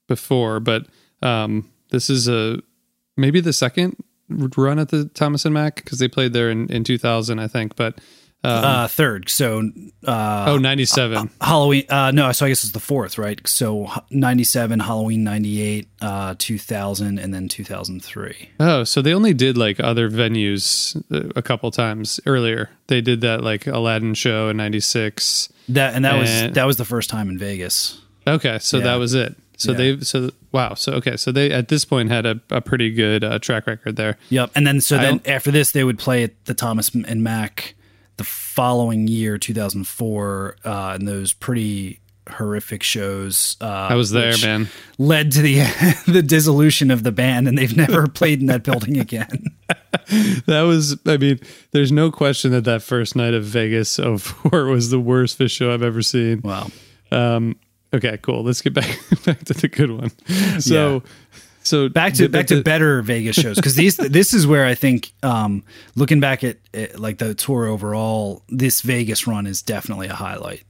[0.08, 0.88] before, but
[1.22, 2.60] um this is a
[3.16, 3.96] maybe the second
[4.30, 7.76] run at the Thomas and Mack because they played there in in 2000 I think,
[7.76, 8.00] but
[8.44, 9.30] um, uh, third.
[9.30, 9.70] So
[10.08, 11.84] uh, oh 97 Halloween.
[11.90, 13.40] Uh, no, so I guess it's the fourth, right?
[13.48, 18.50] So ninety seven, Halloween ninety eight, uh, two thousand, and then two thousand three.
[18.60, 22.70] Oh, so they only did like other venues uh, a couple times earlier.
[22.88, 25.50] They did that like Aladdin show in '96.
[25.70, 28.00] That and that And- was that was the first time in Vegas.
[28.28, 28.84] Okay, so Yeah.
[28.86, 29.36] that was it.
[29.58, 29.78] So Yeah.
[29.78, 30.74] they so wow.
[30.76, 33.98] So okay, so they at this point had a, a pretty good uh, track record
[33.98, 34.18] there.
[34.30, 34.52] Yep.
[34.56, 37.76] And then so then after this, they would play at the Thomas and Mack
[38.20, 43.58] the following year, two thousand four, uh, and those pretty horrific shows.
[43.60, 44.68] Uh, I was there, man.
[44.98, 45.62] Led to the
[46.08, 49.46] the dissolution of the band, and they've never played in that building again.
[50.46, 50.98] That was.
[51.06, 51.40] I mean,
[51.72, 55.72] there's no question that that first night of Vegas 04 was the worst Phish show
[55.74, 56.42] I've ever seen.
[56.44, 56.68] Wow.
[57.12, 57.56] Um.
[57.94, 58.44] Okay, cool.
[58.44, 60.12] Let's get back back to the good one.
[60.60, 61.04] So.
[61.64, 64.66] So back to the- back the- to better Vegas shows because these this is where
[64.66, 65.64] I think um,
[65.96, 70.64] looking back at, at like the tour overall, this Vegas run is definitely a highlight.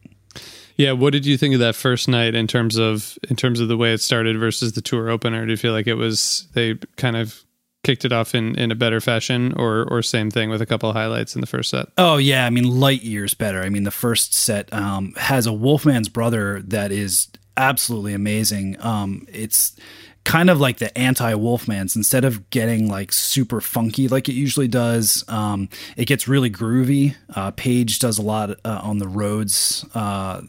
[0.76, 3.68] Yeah, what did you think of that first night in terms of in terms of
[3.68, 5.46] the way it started versus the tour opener?
[5.46, 7.44] Do you feel like it was they kind of
[7.84, 10.90] kicked it off in, in a better fashion or or same thing with a couple
[10.90, 11.88] of highlights in the first set?
[11.98, 13.62] Oh yeah, I mean light years better.
[13.62, 18.78] I mean the first set um, has a Wolfman's brother that is absolutely amazing.
[18.80, 19.76] Um, it's
[20.24, 21.96] kind of like the anti Wolfman's.
[21.96, 27.16] Instead of getting like super funky like it usually does, um, it gets really groovy.
[27.36, 29.86] Uh, Page does a lot uh, on the roads.
[29.94, 30.42] Uh,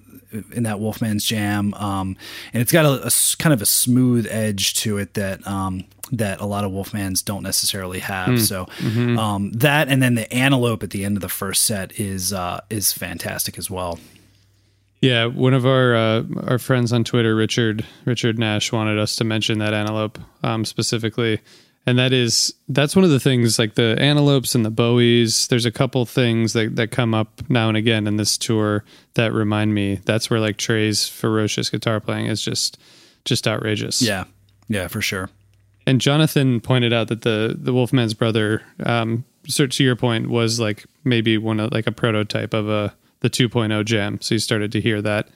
[0.52, 2.16] in that Wolfman's Jam, um,
[2.52, 6.46] and it's got a kind of a smooth edge to it that um, that a
[6.46, 8.40] lot of Wolfmans don't necessarily have.
[8.40, 8.68] So
[9.18, 12.61] um, that, and then the Antelope at the end of the first set is uh,
[12.70, 13.98] is fantastic as well.
[15.00, 19.24] Yeah, one of our uh, our friends on Twitter, Richard Richard Nash, wanted us to
[19.24, 21.40] mention that antelope um, specifically,
[21.86, 25.48] and that is that's one of the things like the antelopes and the bowies.
[25.48, 28.84] There's a couple things that that come up now and again in this tour
[29.14, 30.00] that remind me.
[30.04, 32.76] That's where like Trey's ferocious guitar playing is just
[33.24, 34.02] just outrageous.
[34.02, 34.24] Yeah,
[34.68, 35.30] yeah, for sure.
[35.86, 40.60] And Jonathan pointed out that the the Wolfman's brother, um, so to your point, was
[40.60, 44.20] like maybe one of like a prototype of a the 2.0 jam.
[44.20, 45.28] So you started to hear that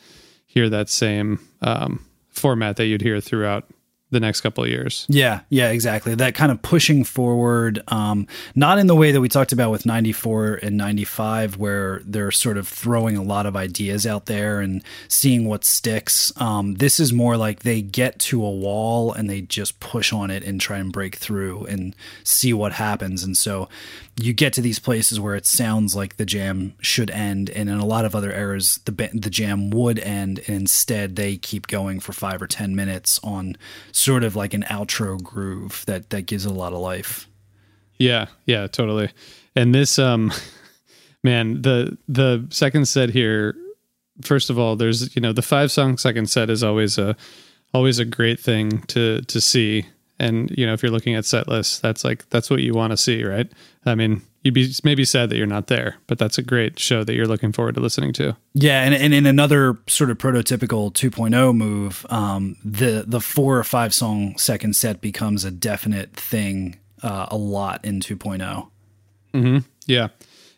[0.46, 3.68] hear that same um, format that you'd hear throughout
[4.14, 5.06] the next couple of years.
[5.08, 6.14] Yeah, yeah, exactly.
[6.14, 9.84] That kind of pushing forward, um, not in the way that we talked about with
[9.84, 14.82] 94 and 95, where they're sort of throwing a lot of ideas out there and
[15.08, 16.32] seeing what sticks.
[16.40, 20.30] Um, this is more like they get to a wall and they just push on
[20.30, 23.24] it and try and break through and see what happens.
[23.24, 23.68] And so
[24.16, 27.78] you get to these places where it sounds like the jam should end, and in
[27.78, 32.00] a lot of other eras, the the jam would end, and instead they keep going
[32.00, 33.56] for five or ten minutes on
[33.92, 37.26] sort of like an outro groove that that gives it a lot of life.
[37.98, 39.10] Yeah, yeah, totally.
[39.56, 40.32] And this, um,
[41.24, 43.56] man, the the second set here.
[44.22, 47.16] First of all, there's you know the five song second set is always a
[47.72, 49.86] always a great thing to to see
[50.18, 52.90] and you know if you're looking at set lists that's like that's what you want
[52.92, 53.50] to see right?
[53.84, 57.04] I mean you'd be maybe sad that you're not there but that's a great show
[57.04, 58.36] that you're looking forward to listening to.
[58.54, 63.64] Yeah and, and in another sort of prototypical 2.0 move um, the the four or
[63.64, 68.38] five song second set becomes a definite thing uh, a lot in 2.0
[69.34, 69.58] mm-hmm.
[69.86, 70.08] yeah.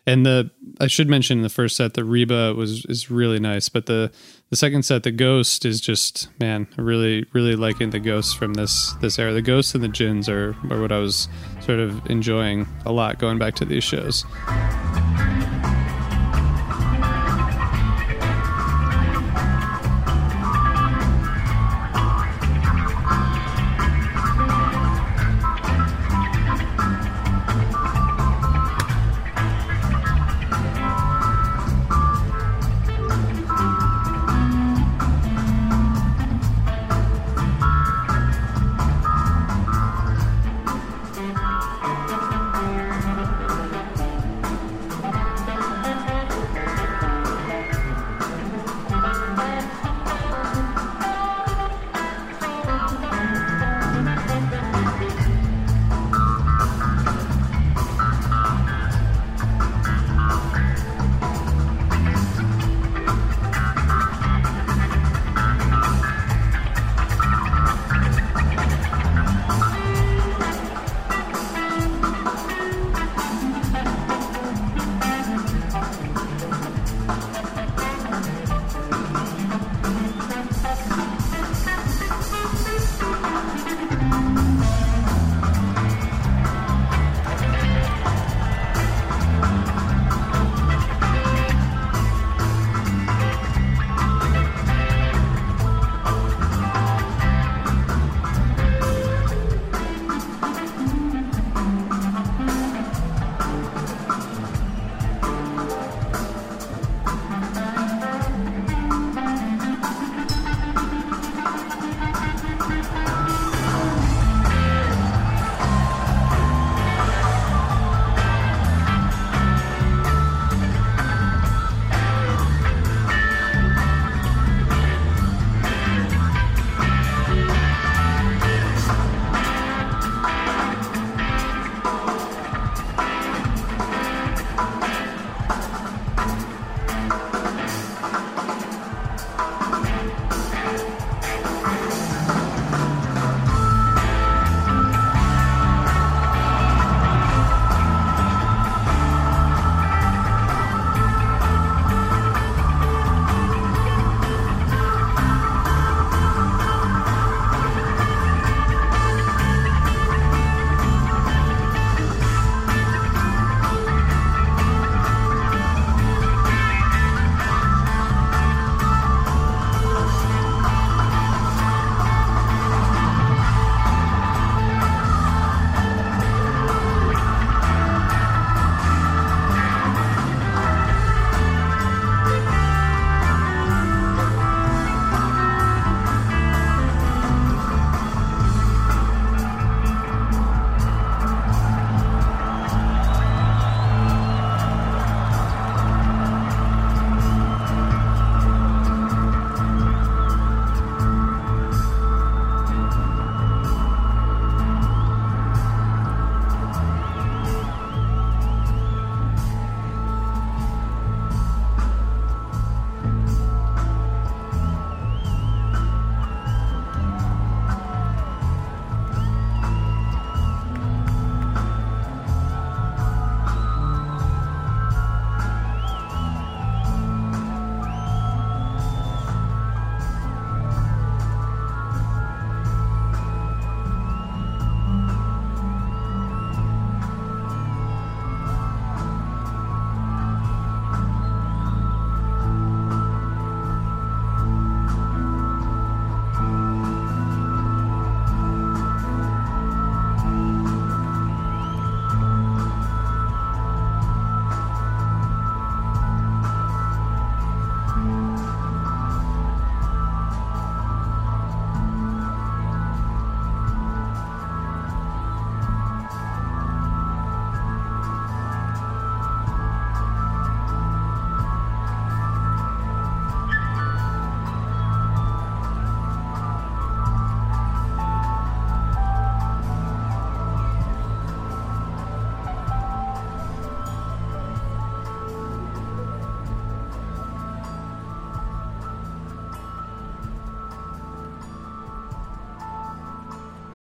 [0.07, 3.67] And the I should mention in the first set the Reba was is really nice,
[3.67, 4.09] but the
[4.49, 8.93] the second set the Ghost is just man, really really liking the Ghosts from this
[9.01, 9.33] this era.
[9.33, 11.27] The Ghosts and the Gins are are what I was
[11.61, 14.25] sort of enjoying a lot going back to these shows.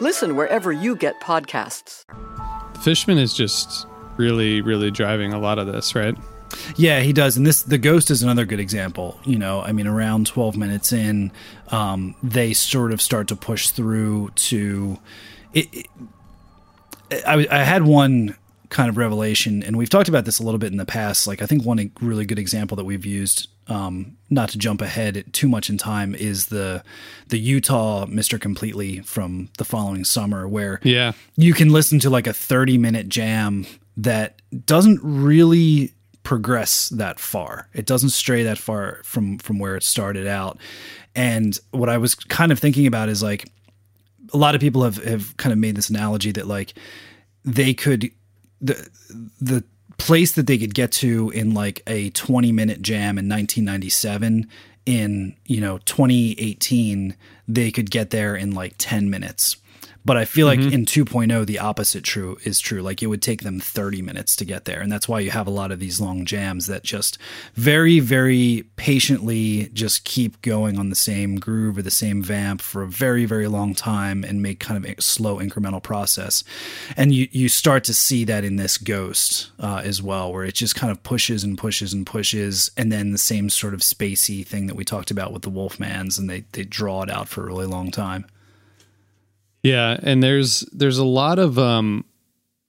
[0.00, 2.04] Listen wherever you get podcasts.
[2.82, 3.86] Fishman is just
[4.16, 6.16] really, really driving a lot of this, right?
[6.76, 9.20] Yeah, he does, and this the Ghost is another good example.
[9.24, 11.30] You know, I mean, around twelve minutes in,
[11.68, 14.98] um, they sort of start to push through to.
[15.52, 15.86] It, it,
[17.26, 18.36] I, I had one
[18.70, 21.26] kind of revelation, and we've talked about this a little bit in the past.
[21.26, 25.24] Like, I think one really good example that we've used, um, not to jump ahead
[25.32, 26.82] too much in time, is the
[27.28, 32.26] the Utah Mister Completely from the following summer, where yeah, you can listen to like
[32.26, 33.66] a thirty minute jam
[33.96, 35.92] that doesn't really
[36.22, 37.68] progress that far.
[37.72, 40.58] It doesn't stray that far from from where it started out.
[41.14, 43.50] And what I was kind of thinking about is like
[44.32, 46.74] a lot of people have have kind of made this analogy that like
[47.44, 48.10] they could
[48.60, 48.88] the
[49.40, 49.64] the
[49.98, 54.48] place that they could get to in like a 20 minute jam in 1997
[54.86, 57.14] in you know 2018
[57.46, 59.56] they could get there in like 10 minutes
[60.04, 60.72] but I feel like mm-hmm.
[60.72, 62.82] in 2.0 the opposite true is true.
[62.82, 65.46] Like it would take them 30 minutes to get there, and that's why you have
[65.46, 67.18] a lot of these long jams that just
[67.54, 72.82] very very patiently just keep going on the same groove or the same vamp for
[72.82, 76.44] a very very long time and make kind of a slow incremental process.
[76.96, 80.54] And you you start to see that in this Ghost uh, as well, where it
[80.54, 84.46] just kind of pushes and pushes and pushes, and then the same sort of spacey
[84.46, 87.42] thing that we talked about with the Wolfmans, and they they draw it out for
[87.42, 88.26] a really long time.
[89.62, 92.04] Yeah, and there's there's a lot of um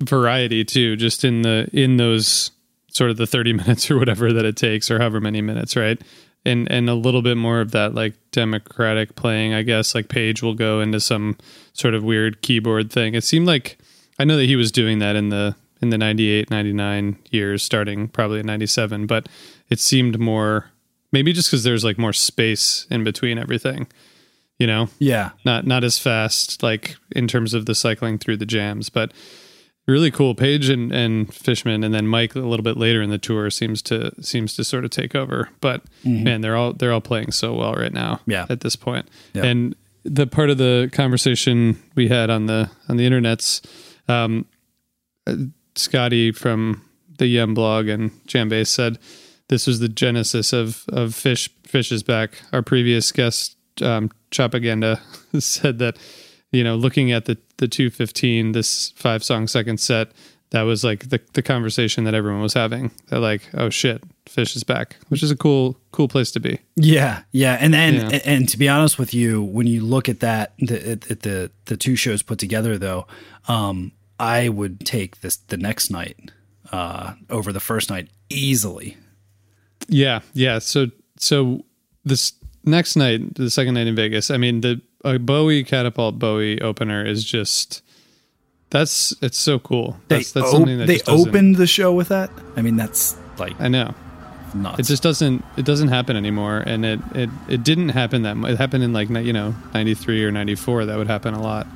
[0.02, 2.52] variety too just in the in those
[2.88, 6.02] sort of the 30 minutes or whatever that it takes or however many minutes, right?
[6.46, 10.42] And and a little bit more of that like democratic playing, I guess, like Page
[10.42, 11.38] will go into some
[11.74, 13.14] sort of weird keyboard thing.
[13.14, 13.78] It seemed like
[14.18, 18.10] I know that he was doing that in the in the 98 99 years starting
[18.10, 19.30] probably in 97 but
[19.70, 20.72] it seemed more
[21.12, 23.88] maybe just because there's like more space in between everything
[24.60, 24.90] you know?
[25.00, 25.32] Yeah.
[25.46, 29.12] Not not as fast like in terms of the cycling through the jams but
[29.88, 30.36] really cool.
[30.36, 33.82] Page and, and fishman and then mike a little bit later in the tour seems
[33.84, 36.24] to seems to sort of take over but mm-hmm.
[36.24, 38.46] man they're all they're all playing so well right now yeah.
[38.50, 39.08] at this point.
[39.34, 39.46] Yep.
[39.46, 43.66] and the part of the conversation we had on the on the internets
[44.08, 44.46] um
[45.26, 45.36] uh,
[45.76, 46.84] scotty from
[47.18, 49.00] the yem blog and jambase said
[49.48, 55.00] this was the genesis of of Phish Phish is back our previous guest um, Chopaganda
[55.42, 55.98] said that
[56.52, 60.12] you know looking at the the 215 this five song second set
[60.52, 62.92] that was like the the conversation that everyone was having.
[63.08, 66.60] They're like oh shit Phish is back which is a cool cool place to be.
[66.76, 68.02] Yeah yeah and then yeah.
[68.04, 71.52] and, and, to be honest with you when you look at that the, at the
[71.66, 73.06] the two shows put together though
[73.48, 76.32] um i would take this the next night
[76.72, 78.98] uh over the first night easily.
[79.88, 81.66] Yeah yeah so so
[82.06, 84.82] this next night, the second night in Vegas, I mean, the
[85.20, 87.82] Bowie Catapult Bowie opener is just
[88.70, 89.98] that's it's so cool.
[90.08, 92.30] That's they that's something that they opened the show with that.
[92.56, 93.94] I mean, that's like I know.
[94.54, 94.80] Nuts.
[94.80, 98.52] It just doesn't it doesn't happen anymore, and it it it didn't happen that much.
[98.52, 100.86] It happened in like you know ninety three or ninety four.
[100.86, 101.68] That would happen a lot,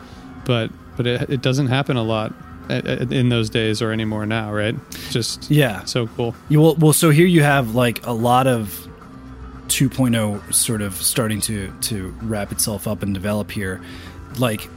[0.46, 2.34] but but it it doesn't happen a lot
[2.70, 4.76] eh, eh, in those days or anymore now, right?
[5.12, 6.36] Just yeah, so cool.
[6.50, 8.88] You will well, so here you have like a lot of
[9.68, 13.82] 2.0 sort of starting to to wrap itself up and develop here
[14.38, 14.70] like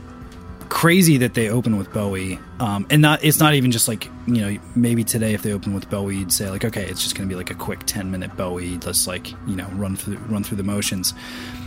[0.68, 4.40] crazy that they open with Bowie um, and not it's not even just like you
[4.40, 7.24] know maybe today if they open with Bowie you'd say like okay it's just to
[7.24, 10.56] be like a quick 10 minute Bowie let's like you know run through run through
[10.56, 11.14] the motions.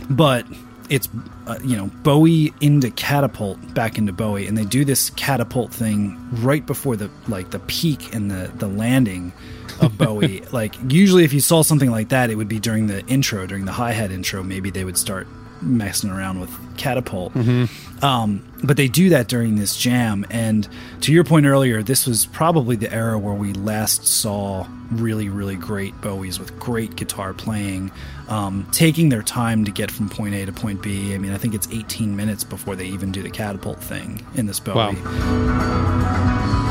[0.08, 0.46] But
[0.88, 1.08] it's
[1.46, 6.18] uh, you know Bowie into catapult back into Bowie and they do this catapult thing
[6.32, 9.32] right before the like the peak and the the landing
[9.80, 10.42] of Bowie.
[10.52, 13.64] like usually, if you saw something like that, it would be during the intro, during
[13.64, 14.42] the hi hat intro.
[14.42, 15.26] Maybe they would start
[15.62, 17.34] messing around with catapult.
[17.34, 18.04] Mm-hmm.
[18.04, 20.26] Um, but they do that during this jam.
[20.30, 20.68] And
[21.02, 25.56] to your point earlier, this was probably the era where we last saw really, really
[25.56, 27.92] great Bowies with great guitar playing,
[28.28, 31.14] um, taking their time to get from point A to point B.
[31.14, 34.46] I mean, I think it's 18 minutes before they even do the catapult thing in
[34.46, 34.94] this Bowie.
[34.96, 36.66] Wow.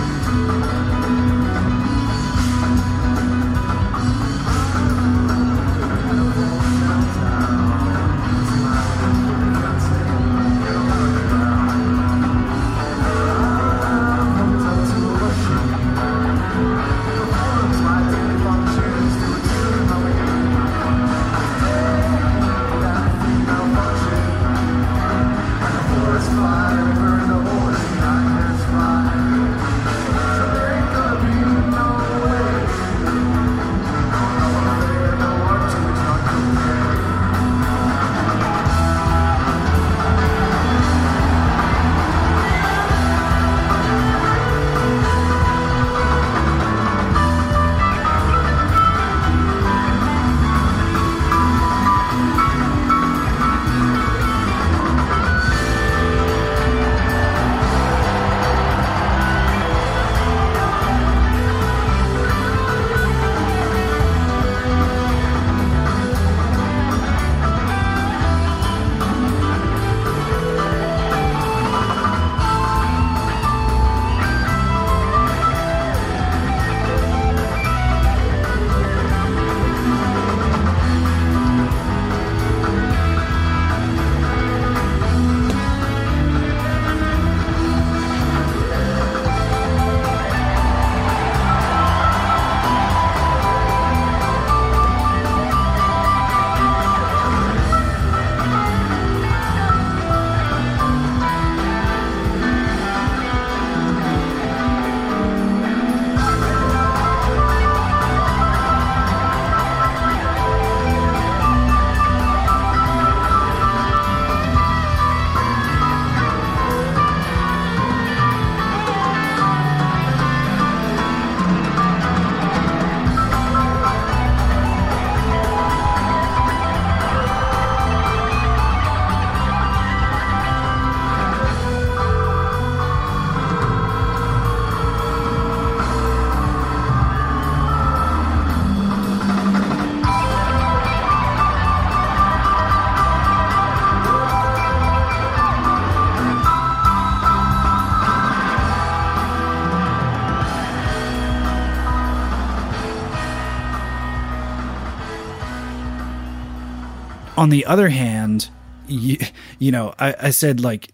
[157.39, 158.49] On the other hand,
[158.87, 159.17] you,
[159.59, 160.93] you know, I, I said like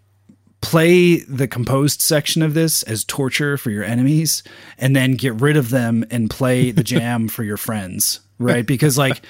[0.62, 4.42] play the composed section of this as torture for your enemies
[4.78, 8.66] and then get rid of them and play the jam for your friends right?
[8.66, 9.22] Because like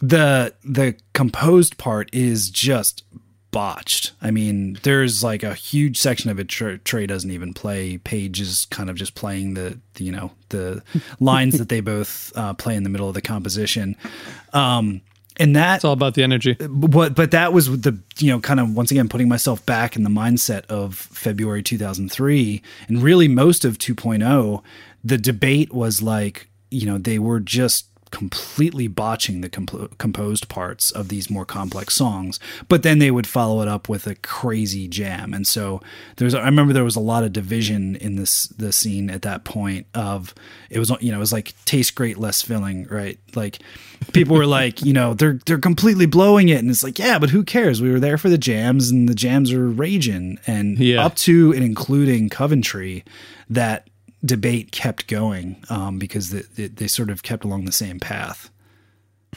[0.00, 3.04] the the composed part is just
[3.50, 4.12] botched.
[4.20, 7.98] I mean there's like a huge section of it trey, trey doesn't even play.
[7.98, 10.82] Page is kind of just playing the, the you know the
[11.20, 13.96] lines that they both uh, play in the middle of the composition.
[14.52, 15.02] Um
[15.36, 16.54] and that it's all about the energy.
[16.54, 20.02] But but that was the you know kind of once again putting myself back in
[20.02, 24.62] the mindset of february 2003 and really most of 2.0
[25.02, 30.90] the debate was like you know they were just completely botching the comp- composed parts
[30.90, 32.38] of these more complex songs
[32.68, 35.34] but then they would follow it up with a crazy jam.
[35.34, 35.80] And so
[36.16, 39.44] there's i remember there was a lot of division in this the scene at that
[39.44, 40.34] point of
[40.70, 43.18] it was you know it was like tastes great less filling right?
[43.34, 43.58] Like
[44.12, 47.30] people were like you know they're they're completely blowing it and it's like yeah but
[47.30, 47.82] who cares?
[47.82, 50.38] We were there for the jams and the jams are raging.
[50.46, 51.04] And Yeah.
[51.04, 53.04] up to and including coventry
[53.50, 53.88] that
[54.24, 58.50] debate kept going um, because they, they, they sort of kept along the same path.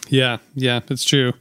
[0.09, 1.33] Yeah, yeah, it's true.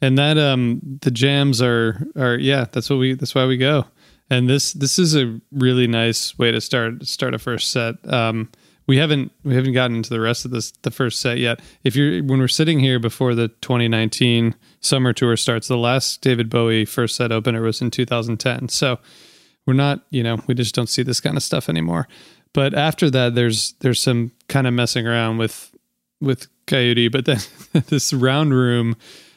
[0.00, 3.86] And that um the jams are are yeah, that's what we that's why we go.
[4.28, 7.94] And this this is a really nice way to start start a first set.
[8.12, 8.50] Um
[8.88, 11.60] we haven't we haven't gotten into the rest of this the first set yet.
[11.84, 16.50] If you're when we're sitting here before the 2019 summer tour starts, the last David
[16.50, 18.68] Bowie first set opener was in 2010.
[18.68, 18.98] So
[19.66, 22.08] we're not, you know, we just don't see this kind of stuff anymore.
[22.54, 25.74] But after that there's there's some kind of messing around with
[26.20, 27.38] with Coyote, but then
[27.88, 28.96] this round room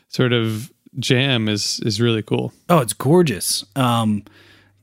[0.09, 2.53] sort of jam is is really cool.
[2.69, 3.65] Oh, it's gorgeous.
[3.75, 4.23] Um,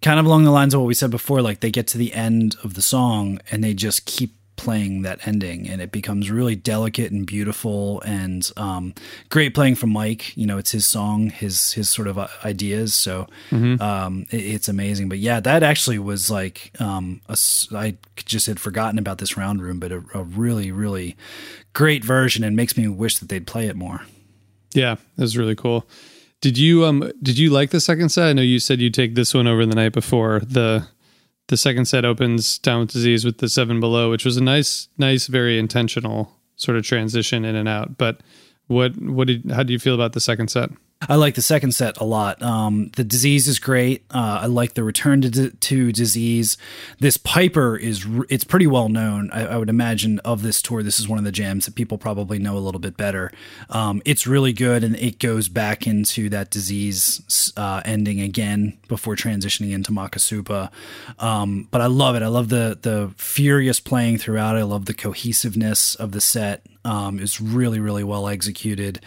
[0.03, 2.13] kind of along the lines of what we said before, like they get to the
[2.13, 6.55] end of the song and they just keep playing that ending and it becomes really
[6.57, 8.95] delicate and beautiful and um,
[9.29, 10.37] great playing from Mike.
[10.37, 12.95] You know, it's his song, his his sort of uh, ideas.
[12.95, 15.09] So um, it- it's amazing.
[15.09, 17.37] But yeah, that actually was like um, a
[17.75, 21.17] I just had forgotten about this round room, but a, a really really
[21.75, 24.03] great version and makes me wish that they'd play it more.
[24.75, 25.87] Yeah, it was really cool.
[26.41, 28.29] Did you um did you like the second set?
[28.29, 30.41] I know you said you'd take this one over the night before.
[30.41, 30.87] The
[31.49, 34.89] the second set opens down with disease with the seven below, which was a nice
[34.99, 37.99] nice very intentional sort of transition in and out.
[37.99, 38.21] But
[38.67, 40.71] what what did how do you feel about the second set?
[41.09, 42.43] I like the second set a lot.
[42.43, 44.05] Um, the disease is great.
[44.11, 46.57] Uh, I like the return to, to disease.
[47.01, 49.31] This Piper is it's pretty well known.
[49.33, 51.99] I, I would imagine of this tour, this is one of the jams that people
[51.99, 53.33] probably know a little bit better.
[53.71, 59.17] Um, it's really good, and it goes back into that disease uh, ending again before
[59.17, 60.71] transitioning into Makisupa.
[61.19, 62.23] Um, but I love it.
[62.23, 64.57] I love the the furious playing throughout.
[64.57, 66.65] I love the cohesiveness of the set.
[66.85, 69.01] Um, it's really really well executed.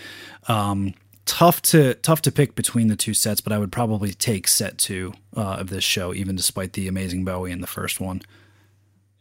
[0.47, 0.93] Um,
[1.25, 4.77] tough to tough to pick between the two sets, but I would probably take set
[4.77, 8.21] two uh, of this show, even despite the amazing Bowie in the first one.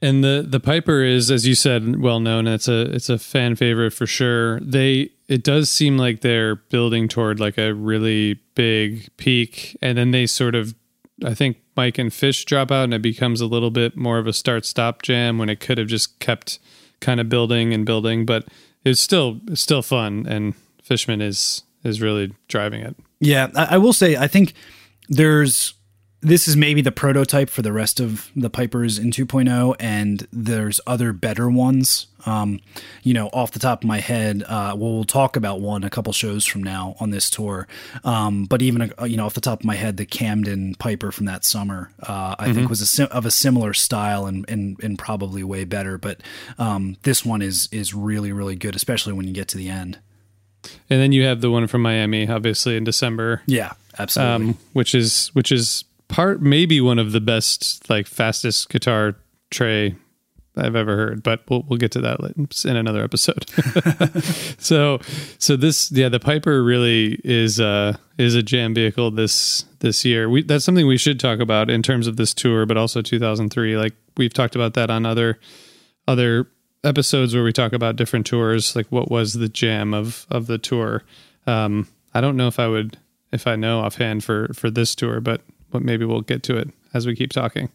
[0.03, 2.47] And the the Piper is, as you said, well known.
[2.47, 4.61] It's a it's a fan favorite for sure.
[4.61, 10.11] They it does seem like they're building toward like a really big peak, and then
[10.11, 10.75] they sort of,
[11.25, 14.27] I think Mike and Fish drop out, and it becomes a little bit more of
[14.27, 16.59] a start stop jam when it could have just kept
[17.01, 18.47] kind of building and building, but
[18.85, 22.97] it's still it's still fun, and Fishman is is really driving it.
[23.21, 24.55] Yeah, I, I will say I think
[25.09, 25.75] there's
[26.25, 30.81] this is maybe the prototype for the rest of the Pipers in 2.0, and there's
[30.87, 32.07] other better ones.
[32.25, 32.61] Um,
[33.03, 35.91] you know, off the top of my head, uh, well, we'll talk about one a
[35.91, 37.69] couple shows from now on this tour.
[38.05, 41.13] Um, but even uh, you know, off the top of my head, the Camden Piper
[41.13, 44.83] from that summer, uh, I think was a sim- of a similar style and, and
[44.83, 45.99] and probably way better.
[45.99, 46.23] But
[46.59, 49.99] um, this one is is really really good, especially when you get to the end.
[50.91, 53.43] And then you have the one from Miami, obviously in December.
[53.47, 54.51] Yeah, absolutely.
[54.51, 59.17] um, which is which is part maybe one of the best like fastest guitar
[59.51, 59.97] Trey
[60.57, 62.21] I've ever heard, but we'll we'll get to that
[62.65, 63.49] in another episode.
[64.59, 65.01] so
[65.39, 70.29] so this yeah the Piper really is uh is a jam vehicle this this year.
[70.29, 73.77] We that's something we should talk about in terms of this tour, but also 2003.
[73.77, 75.41] Like we've talked about that on other
[76.07, 76.47] other
[76.85, 80.59] episodes where we talk about different tours, like what was the jam of of the
[80.59, 81.03] tour.
[81.47, 82.99] Um, I don't know if I would
[83.33, 86.69] if I know offhand for for this tour, but but maybe we'll get to it
[86.93, 87.69] as we keep talking.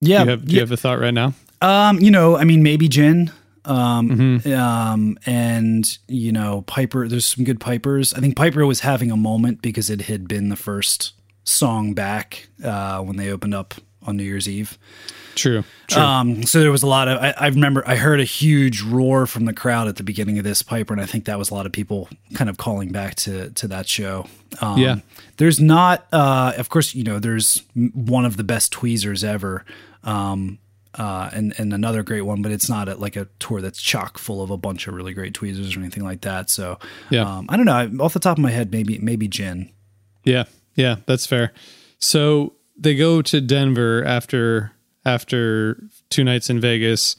[0.00, 1.34] yeah, do you have, do you have a thought right now?
[1.60, 3.30] Um, you know, I mean, maybe Gin.
[3.64, 4.52] Um, Mm-hmm.
[4.52, 7.08] um, and you know, Piper.
[7.08, 8.14] There's some good Pipers.
[8.14, 12.48] I think Piper was having a moment because it had been the first song back
[12.64, 13.74] uh, when they opened up
[14.06, 14.78] on New Year's Eve.
[15.34, 15.64] True.
[15.88, 16.00] True.
[16.02, 17.18] Um, so there was a lot of.
[17.22, 20.44] I, I remember I heard a huge roar from the crowd at the beginning of
[20.44, 23.16] this Piper, and I think that was a lot of people kind of calling back
[23.16, 24.26] to to that show.
[24.62, 24.96] Um, Yeah.
[25.36, 29.64] There's not, uh, of course, you know, there's one of the best tweezers ever.
[30.04, 30.58] Um,
[30.94, 34.16] uh, and, and another great one, but it's not a, like a tour that's chock
[34.16, 36.48] full of a bunch of really great tweezers or anything like that.
[36.48, 36.78] So,
[37.10, 37.20] Yeah.
[37.30, 38.02] um, I don't know.
[38.02, 39.70] Off the top of my head, maybe maybe Gin.
[40.24, 40.44] Yeah,
[40.74, 41.52] yeah, that's fair.
[41.98, 44.72] So they go to Denver after
[45.04, 47.16] after two nights in Vegas,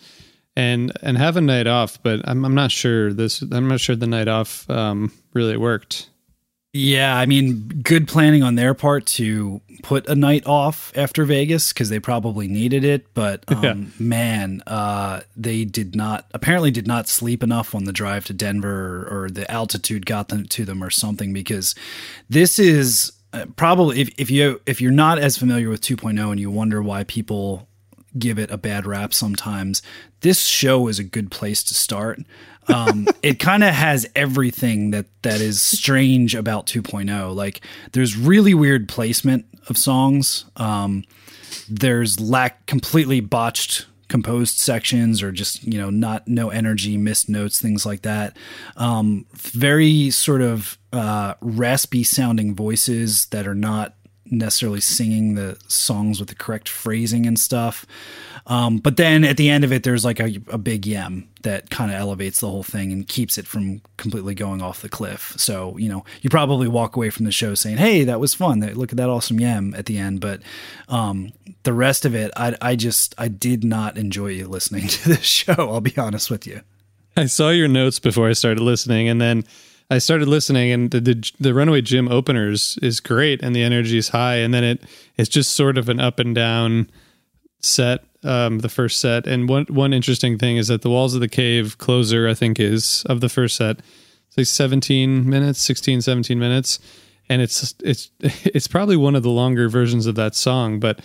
[0.56, 2.02] and and have a night off.
[2.04, 3.42] But I'm I'm not sure this.
[3.42, 6.10] I'm not sure the night off um, really worked.
[6.74, 11.74] Yeah, I mean, good planning on their part to put a night off after Vegas
[11.74, 13.12] because they probably needed it.
[13.16, 13.74] But um, Yeah.
[13.98, 19.08] man, uh, they did not apparently did not sleep enough on the drive to Denver,
[19.10, 21.34] or, or the altitude got them to them, or something.
[21.34, 21.74] Because
[22.30, 23.12] this is
[23.56, 27.04] probably if, if you if you're not as familiar with 2.0 and you wonder why
[27.04, 27.68] people
[28.18, 29.82] give it a bad rap sometimes.
[30.22, 32.20] This show is a good place to start.
[32.68, 37.36] Um, it kind of has everything that that is strange about 2.0.
[37.36, 37.62] Like
[37.92, 40.46] there's really weird placement of songs.
[40.56, 41.04] Um,
[41.70, 47.62] there's lack completely botched composed sections or just you know not no energy missed notes
[47.62, 48.36] things like that.
[48.76, 53.94] Um very sort of uh raspy sounding voices that are not
[54.30, 57.86] necessarily singing the songs with the correct phrasing and stuff
[58.48, 61.70] um but then at the end of it there's like a, a big yem that
[61.70, 65.34] kind of elevates the whole thing and keeps it from completely going off the cliff.
[65.38, 68.62] So you know you probably walk away from the show saying hey that was fun.
[68.62, 70.20] Look at that awesome yem at the end.
[70.20, 70.42] But
[70.90, 71.32] um
[71.64, 75.54] the rest of it i i just i did not enjoy listening to this show
[75.58, 76.62] i'll be honest with you.
[77.18, 79.44] I saw your notes before I started listening, and then
[79.90, 83.98] I started listening, and the the, the Runaway Jim openers is great, and the energy
[83.98, 84.84] is high, and then it
[85.18, 86.90] it's just sort of an up and down
[87.60, 88.04] set.
[88.28, 91.30] Um, the first set, and one one interesting thing is that the Walls of the
[91.30, 93.80] Cave closer, I think, is of the first set.
[94.28, 96.80] It's like 17 minutes, 16, 17 minutes,
[97.30, 101.00] and it's it's it's probably one of the longer versions of that song, but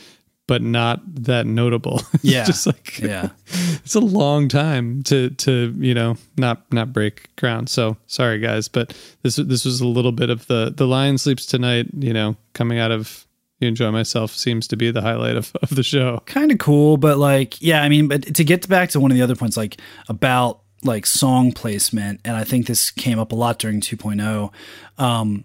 [0.49, 2.03] but not that notable.
[2.23, 2.45] Yeah.
[2.45, 3.31] just like yeah
[3.85, 8.69] it's a long time to to you know not not break ground so sorry guys
[8.69, 12.37] but this this was a little bit of the the lion sleeps tonight you know
[12.55, 13.27] coming out of
[13.67, 16.23] enjoy myself seems to be the highlight of, of the show.
[16.27, 19.17] Kind of cool but like yeah i mean but to get back to one of
[19.17, 23.35] the other points like about like song placement and i think this came up a
[23.35, 24.51] lot during 2.0
[24.99, 25.45] um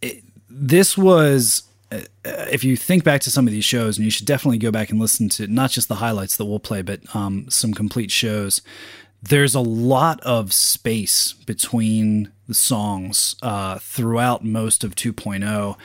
[0.00, 4.10] it, this was uh, if you think back to some of these shows and you
[4.10, 7.00] should definitely go back and listen to not just the highlights that we'll play but
[7.14, 8.60] um some complete shows
[9.22, 15.76] there's a lot of space between the songs uh, throughout most of 2.0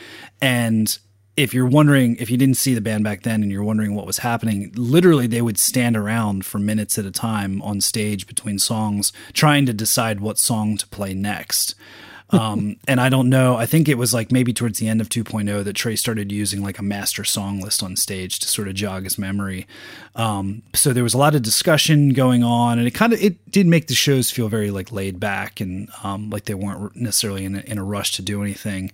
[0.42, 0.98] and
[1.38, 4.08] if you're wondering if you didn't see the band back then and you're wondering what
[4.08, 8.60] was happening literally they would stand around for minutes at a time on stage between
[8.60, 11.76] songs trying to decide what song to play next
[12.30, 13.56] um, and I don't know.
[13.56, 16.62] I think it was like maybe towards the end of 2.0 that Trey started using
[16.62, 19.66] like a master song list on stage to sort of jog his memory.
[20.16, 23.50] Um, so there was a lot of discussion going on, and it kind of it
[23.52, 27.46] did make the shows feel very like laid back and um, like they weren't necessarily
[27.46, 28.92] in a, in a rush to do anything.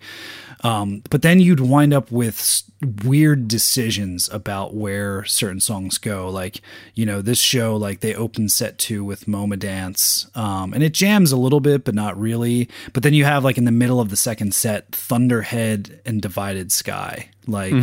[0.63, 2.63] Um, but then you'd wind up with
[3.03, 6.29] weird decisions about where certain songs go.
[6.29, 6.61] Like,
[6.95, 10.93] you know, this show, like they open set two with Moma Dance, um, and it
[10.93, 12.69] jams a little bit, but not really.
[12.93, 16.71] But then you have like in the middle of the second set, Thunderhead and Divided
[16.71, 17.73] Sky, like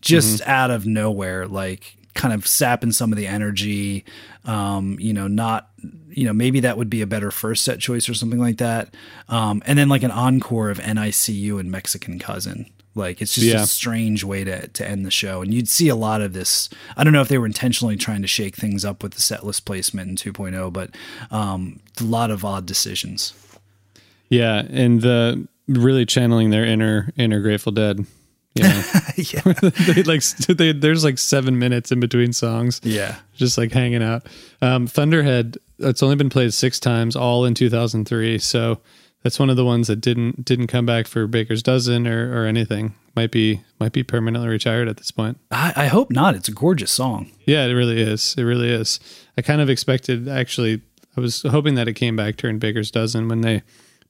[0.00, 4.04] just out of nowhere, like kind of sapping some of the energy.
[4.44, 5.70] Um, you know, not
[6.10, 8.94] you know maybe that would be a better first set choice or something like that.
[9.28, 12.66] Um, and then like an encore of NICU and Mexican Cousin.
[12.96, 13.62] Like it's just Yeah.
[13.62, 16.68] a strange way to to end the show, and you'd see a lot of this.
[16.96, 19.44] I don't know if they were intentionally trying to shake things up with the set
[19.44, 20.90] list placement in 2.0, but
[21.32, 23.32] um, a lot of odd decisions.
[24.34, 28.06] Yeah and the really channeling their inner inner grateful dead
[28.54, 28.82] you know
[29.16, 29.40] yeah,
[29.94, 34.26] they like they, there's like seven minutes in between songs yeah, just like hanging out.
[34.62, 38.38] Um, Thunderhead, it's only been played six times, all in 2003.
[38.38, 38.80] So
[39.22, 42.46] that's one of the ones that didn't didn't come back for Baker's dozen or, or
[42.46, 42.94] anything.
[43.16, 45.38] Might be might be permanently retired at this point.
[45.50, 46.34] I, I hope not.
[46.34, 47.30] It's a gorgeous song.
[47.44, 48.34] Yeah, it really is.
[48.36, 49.00] It really is.
[49.38, 50.82] I kind of expected actually.
[51.16, 53.62] I was hoping that it came back during Baker's dozen when they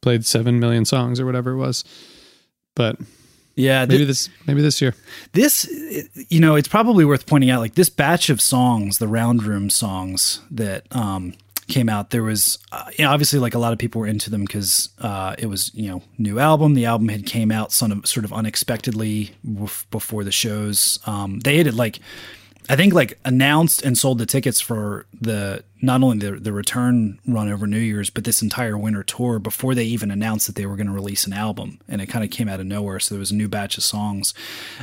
[0.05, 1.83] played seven million songs or whatever it was.
[2.77, 2.99] But
[3.57, 4.95] Yeah, maybe this maybe this year.
[5.33, 5.67] this
[6.29, 9.71] you know it's probably worth pointing out like this batch of songs the round room
[9.71, 11.35] songs that um
[11.67, 14.29] came out, there was uh, you know, obviously like a lot of people were into
[14.31, 16.75] them because uh, it was you know new album.
[16.75, 19.31] The album had came out sort of sort of unexpectedly
[19.91, 20.99] before the shows.
[21.07, 22.01] Um, they had like
[22.69, 27.19] I think like announced and sold the tickets for the not only the the return
[27.27, 30.67] run over New Year's, but this entire winter tour before they even announced that they
[30.67, 33.01] were going to release an album, and it kind of came out of nowhere.
[33.01, 34.33] So there was a new batch of songs.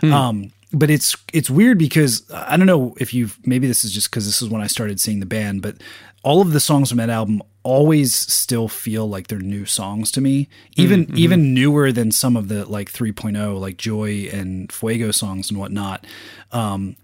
[0.03, 4.09] Um, but it's it's weird because I don't know if you've maybe this is just
[4.09, 5.75] because this is when I started seeing the band, but
[6.23, 10.21] all of the songs from that album always still feel like they're new songs to
[10.21, 15.49] me, even even newer than some of the like 3.0 like Joy and Fuego songs
[15.49, 16.05] and whatnot.
[16.51, 16.95] Um,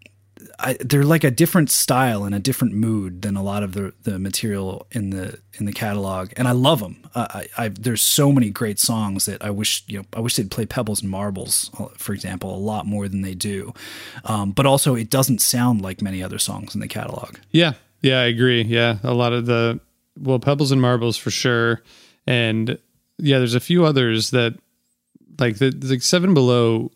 [0.60, 3.94] I, they're like a different style and a different mood than a lot of the,
[4.04, 7.08] the material in the in the catalog, and I love them.
[7.14, 10.36] Uh, I, I there's so many great songs that I wish you know I wish
[10.36, 13.74] they'd play Pebbles and Marbles, uh, for example, a lot more than they do.
[14.26, 17.36] Um, but also, it doesn't sound like many other songs in the catalog.
[17.52, 18.64] Yeah, yeah, I agree.
[18.64, 19.80] Yeah, a lot of the
[20.20, 21.84] well, Pebbles and Marbles for sure,
[22.26, 22.80] and
[23.20, 24.58] yeah, there's a few others that
[25.40, 26.92] like the like Seven Below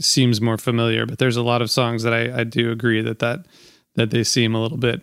[0.00, 3.18] seems more familiar, but there's a lot of songs that I I do agree that
[3.20, 3.46] that
[3.94, 5.00] that they seem a little bit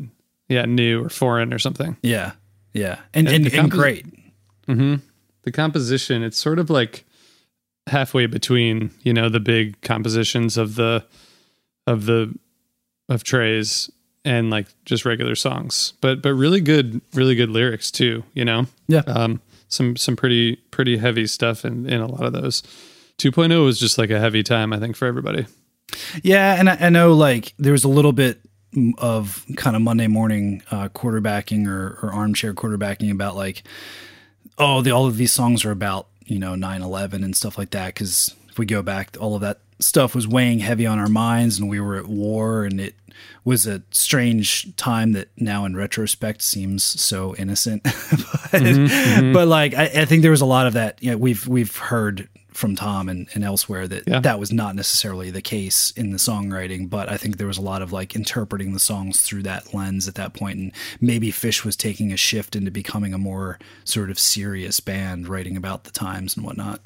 [0.47, 1.97] yeah new or foreign or something.
[2.01, 2.33] Yeah,
[2.73, 4.05] yeah, and and, And the and great.
[5.43, 7.05] The composition it's sort of like
[7.87, 11.05] halfway between you know the big compositions of the
[11.85, 12.33] of the
[13.09, 13.91] of Trey's
[14.23, 18.23] and like just regular songs, but but really good really good lyrics too.
[18.33, 18.65] You know.
[18.87, 19.01] Yeah.
[19.01, 22.63] um, some some pretty pretty heavy stuff in in a lot of those.
[23.17, 25.45] 2.0 was just like a heavy time, I think, for everybody.
[26.23, 28.41] Yeah, and I, I know like there was a little bit
[28.97, 33.63] of kind of Monday morning uh, quarterbacking or, or armchair quarterbacking about like,
[34.57, 37.93] oh, the, all of these songs are about you know 9/11 and stuff like that.
[37.93, 41.59] Because if we go back, all of that stuff was weighing heavy on our minds,
[41.59, 42.95] and we were at war, and it
[43.43, 47.83] was a strange time that now in retrospect seems so innocent.
[48.51, 51.01] but, but like I, I think there was a lot of that.
[51.01, 54.19] You know, we've we've heard from Tom and, and elsewhere that Yeah.
[54.21, 57.61] that was not necessarily the case in the songwriting, but I think there was a
[57.61, 61.63] lot of like interpreting the songs through that lens at that point, and maybe Phish
[61.65, 65.91] was taking a shift into becoming a more sort of serious band, writing about the
[65.91, 66.79] times and whatnot.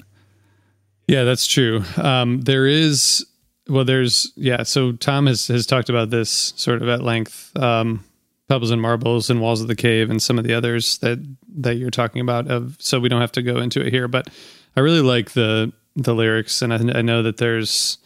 [1.06, 1.82] Yeah, that's true.
[1.96, 3.26] Um, there is,
[3.68, 4.62] well, there's, yeah.
[4.62, 7.56] So Tom has has talked about this sort of at length.
[7.56, 8.04] Um,
[8.48, 11.20] Pebbles and Marbles and Walls of the Cave and some of the others that
[11.58, 12.48] that you're talking about.
[12.50, 14.28] Of so we don't have to go into it here, but
[14.76, 17.98] I really like the the lyrics, and I, I know that there's,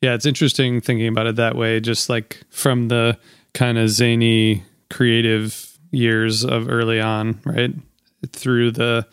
[0.00, 1.80] yeah, it's interesting thinking about it that way.
[1.80, 3.18] Just like from the
[3.54, 7.74] kind of zany creative years of early on, right
[8.32, 9.06] through the.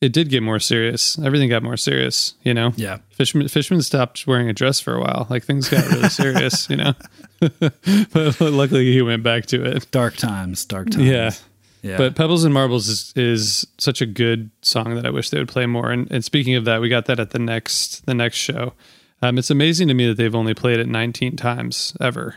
[0.00, 1.16] It did get more serious.
[1.20, 2.72] Everything got more serious, you know.
[2.74, 2.98] Yeah.
[3.10, 5.28] Fishman Fishman stopped wearing a dress for a while.
[5.30, 6.94] Like things got really serious, you know.
[7.60, 9.88] but luckily he went back to it.
[9.92, 11.04] Dark times, dark times.
[11.04, 11.30] Yeah.
[11.82, 11.96] Yeah.
[11.98, 15.48] But Pebbles and Marbles is, is such a good song that I wish they would
[15.48, 15.90] play more.
[15.90, 18.72] And, and speaking of that, we got that at the next the next show.
[19.20, 22.36] Um, it's amazing to me that they've only played it 19 times ever.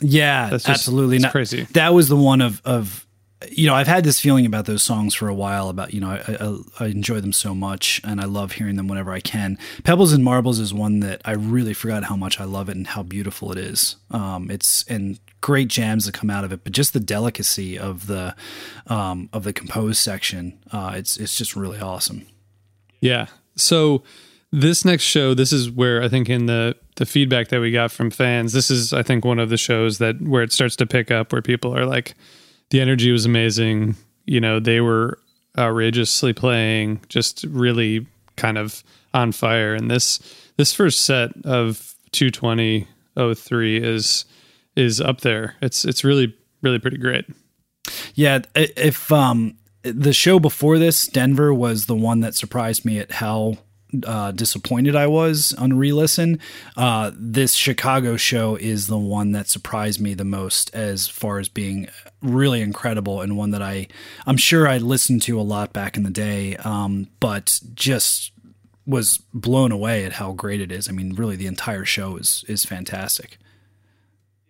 [0.00, 1.16] Yeah, That's just- absolutely.
[1.16, 1.62] it's Now, crazy.
[1.72, 3.06] That was the one of of
[3.50, 5.68] you know I've had this feeling about those songs for a while.
[5.68, 8.88] About you know I, I, I enjoy them so much and I love hearing them
[8.88, 9.58] whenever I can.
[9.84, 12.86] Pebbles and Marbles is one that I really forgot how much I love it and
[12.86, 13.96] how beautiful it is.
[14.10, 18.06] Um, it's and great jams that come out of it, but just the delicacy of
[18.06, 18.34] the
[18.86, 20.58] um, of the composed section.
[20.72, 22.26] Uh, it's it's just really awesome.
[23.00, 23.26] Yeah.
[23.56, 24.02] So
[24.52, 27.90] this next show, this is where I think in the the feedback that we got
[27.90, 30.86] from fans, this is I think one of the shows that where it starts to
[30.86, 32.14] pick up where people are like
[32.70, 35.18] the energy was amazing, you know, they were
[35.58, 38.82] outrageously playing, just really kind of
[39.12, 40.20] on fire and this
[40.56, 44.24] this first set of 22003 is
[44.76, 45.56] is up there.
[45.60, 47.26] It's it's really really pretty great.
[48.14, 53.12] Yeah, if um the show before this, Denver was the one that surprised me at
[53.12, 53.58] how
[54.06, 56.38] uh, disappointed I was on re-listen.
[56.76, 61.48] Uh, this Chicago show is the one that surprised me the most as far as
[61.48, 61.88] being
[62.22, 63.88] really incredible and one that I
[64.26, 68.32] I'm sure I listened to a lot back in the day, um, but just
[68.86, 70.88] was blown away at how great it is.
[70.88, 73.38] I mean, really, the entire show is is fantastic.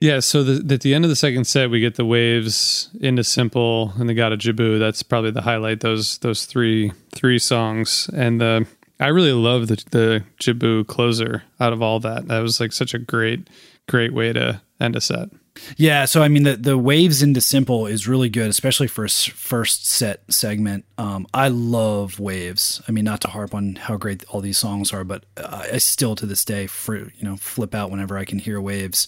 [0.01, 3.23] Yeah, so the, at the end of the second set, we get the waves into
[3.23, 4.79] simple and the Gotta Jibboo.
[4.79, 5.81] That's probably the highlight.
[5.81, 8.67] Those those three three songs, and the
[8.99, 12.29] I really love the the Jibboo closer out of all that.
[12.29, 13.49] That was like such a great
[13.89, 15.29] great way to end a set.
[15.77, 19.09] Yeah, so I mean the the waves into simple is really good, especially for a
[19.09, 20.85] s- first set segment.
[20.97, 22.81] Um, I love waves.
[22.89, 25.79] I mean, not to harp on how great all these songs are, but I I
[25.79, 29.07] still to this day, for you know, flip out whenever I can hear waves.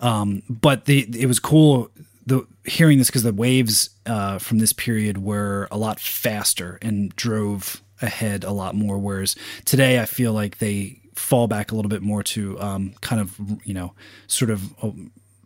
[0.00, 1.90] Um, but the it was cool
[2.26, 7.14] the hearing this because the waves uh, from this period were a lot faster and
[7.14, 8.98] drove ahead a lot more.
[8.98, 13.20] Whereas today, I feel like they fall back a little bit more to um, kind
[13.20, 13.94] of you know
[14.26, 14.74] sort of.
[14.82, 14.90] Uh,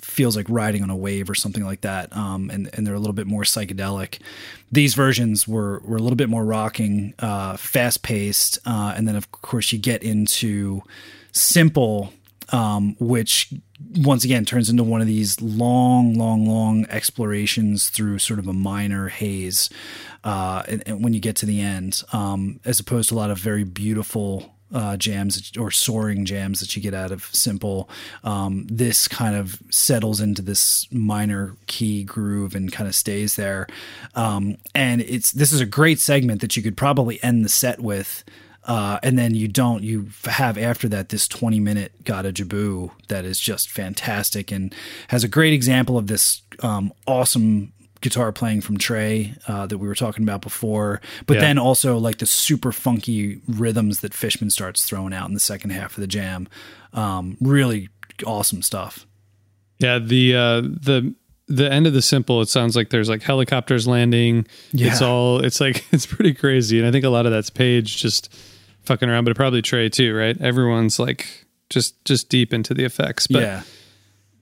[0.02, 2.98] feels like riding on a wave or something like that, um, and and they're a
[2.98, 4.18] little bit more psychedelic.
[4.72, 9.16] These versions were were a little bit more rocking, uh, fast paced, uh, and then
[9.16, 10.82] of course you get into
[11.32, 12.12] simple,
[12.50, 13.52] um, which
[13.96, 18.52] once again turns into one of these long, long, long explorations through sort of a
[18.52, 19.70] minor haze.
[20.22, 23.30] Uh, and, and when you get to the end, um, as opposed to a lot
[23.30, 27.88] of very beautiful uh, jams or soaring jams that you get out of simple.
[28.24, 33.66] Um, this kind of settles into this minor key groove and kind of stays there.
[34.14, 37.80] Um, and it's this is a great segment that you could probably end the set
[37.80, 38.24] with.
[38.64, 43.24] Uh, and then you don't you have after that this 20 minute Gotta Jibboo that
[43.24, 44.74] is just fantastic and
[45.08, 49.86] has a great example of this um, awesome guitar playing from Trey uh, that we
[49.86, 51.40] were talking about before, but Yeah.
[51.40, 55.70] then also like the super funky rhythms that Fishman starts throwing out in the second
[55.70, 56.48] half of the jam.
[56.92, 57.88] Um, really
[58.26, 59.06] awesome stuff.
[59.78, 61.14] Yeah, the uh the
[61.48, 64.46] the end of the simple, it sounds like there's like helicopters landing.
[64.72, 64.88] Yeah.
[64.92, 66.78] It's all it's like it's pretty crazy.
[66.78, 68.32] And I think a lot of that's Page just
[68.84, 70.40] fucking around, but probably Trey too, right?
[70.40, 73.26] Everyone's like just just deep into the effects.
[73.26, 73.62] But yeah,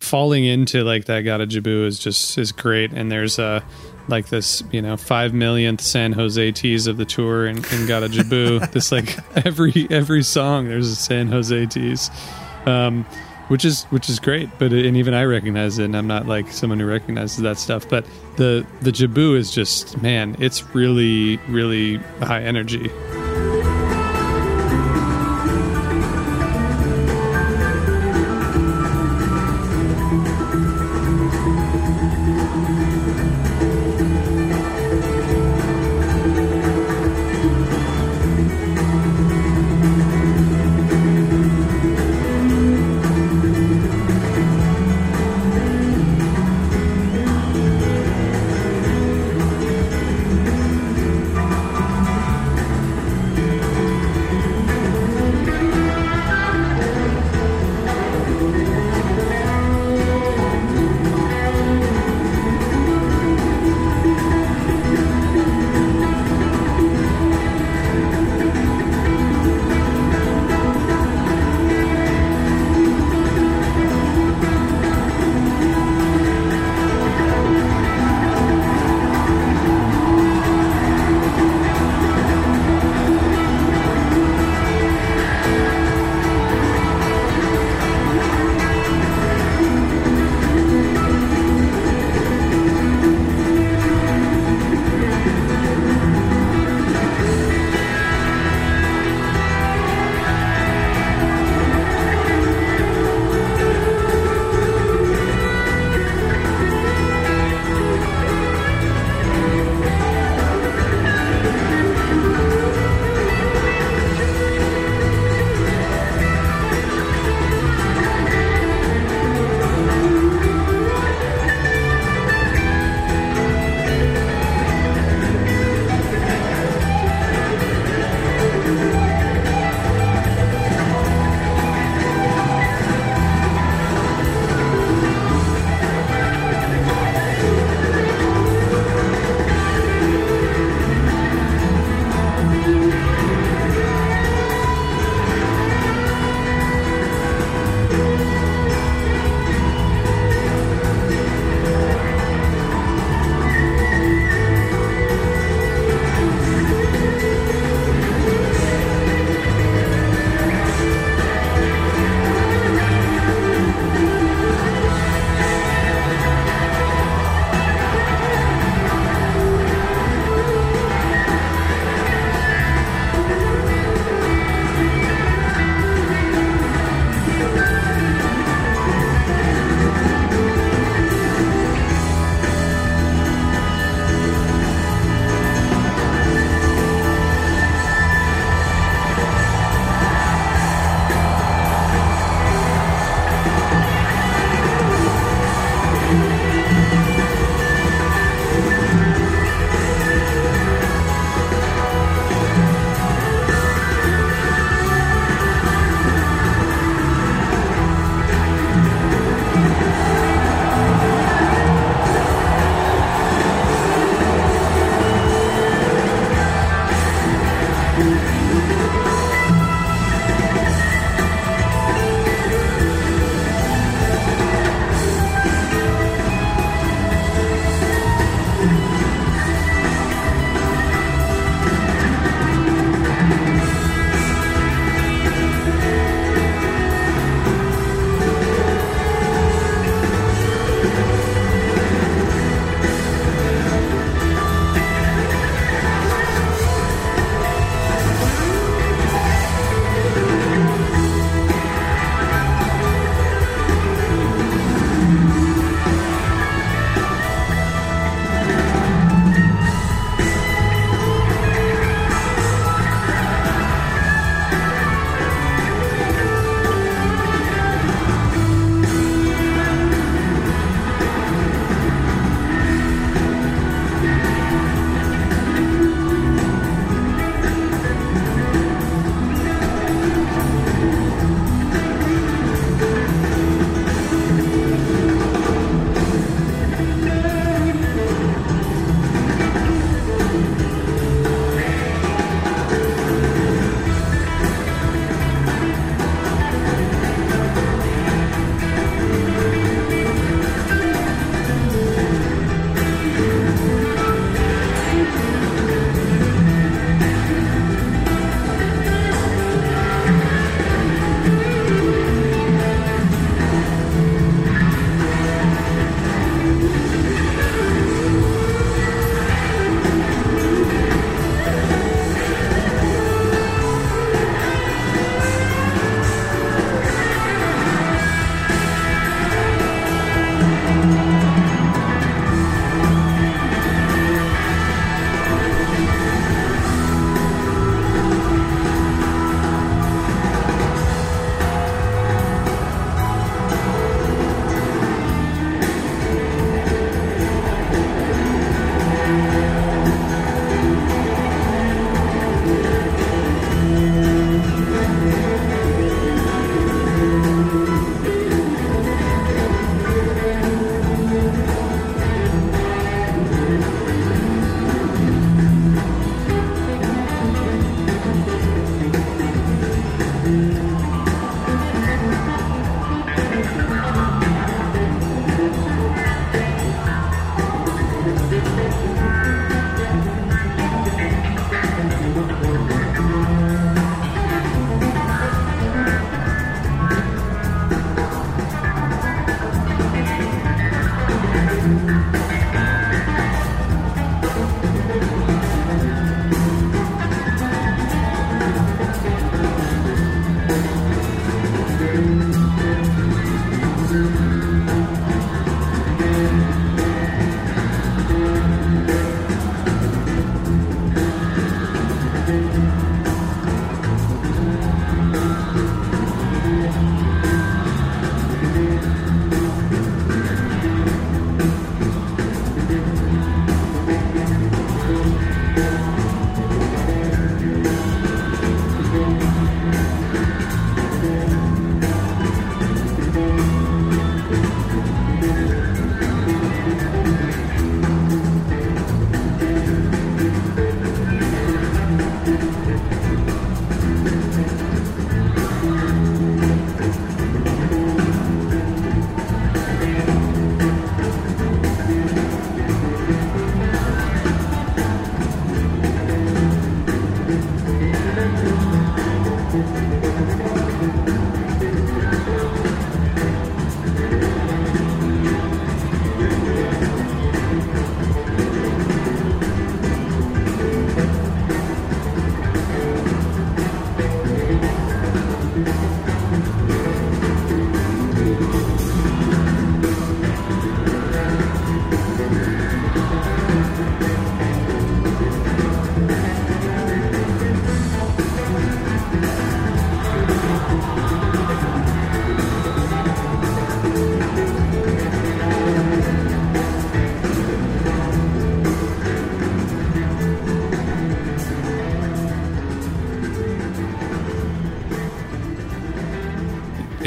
[0.00, 2.92] falling into like that Gotta Jibboo is just is great.
[2.92, 3.60] And there's uh
[4.08, 8.08] like this, you know, five millionth San Jose tease of the tour in, in Gotta
[8.08, 8.70] Jibboo.
[8.72, 12.10] this like every every song there's a San Jose tease.
[12.66, 13.06] Um
[13.48, 16.52] which is which is great, but and even I recognize it, and I'm not like
[16.52, 17.88] someone who recognizes that stuff.
[17.88, 18.04] But
[18.36, 22.90] the the Jibboo is just man, it's really really high energy.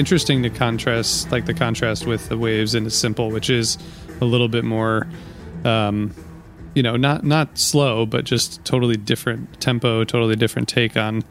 [0.02, 3.78] Interesting to contrast, like the contrast with the waves into simple, which is
[4.20, 5.08] a little bit more
[5.64, 6.12] um,
[6.74, 11.24] you know, not not slow, but just totally different tempo, totally different take on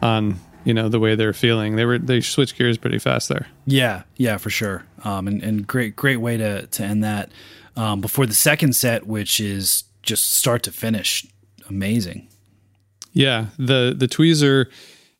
[0.00, 1.76] on you know the way they're feeling.
[1.76, 3.48] They were they switched gears pretty fast there.
[3.66, 4.86] Yeah, yeah, for sure.
[5.04, 7.30] Um, and, and great great way to to end that
[7.76, 11.26] um, before the second set, which is just start to finish,
[11.68, 12.28] amazing.
[13.12, 14.66] Yeah, the the tweezer,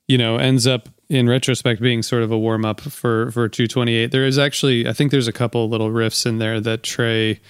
[0.07, 4.12] you know, ends up in retrospect being sort of a warm up for for 228.
[4.12, 7.40] There is actually, I think, there's a couple little riffs in there that Trey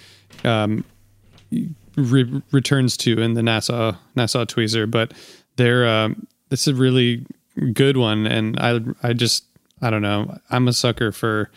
[0.43, 0.83] um,
[1.95, 5.13] re- returns to in the Nassau Nassau tweezer, but
[5.55, 7.25] they're um, a really
[7.71, 9.45] good one, and I I just
[9.79, 10.37] I don't know.
[10.49, 11.51] I'm a sucker for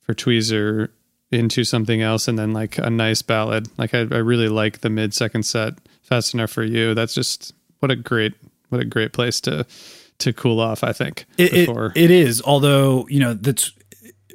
[0.00, 0.88] for tweezer
[1.30, 3.68] into something else and then like a nice ballad.
[3.78, 6.94] Like I, I really like the mid second set, Fast Enough for You.
[6.94, 8.32] That's just what a great
[8.70, 9.66] what a great place to
[10.20, 10.84] to cool off.
[10.84, 12.42] I think it, it, it is.
[12.42, 13.72] Although you know that's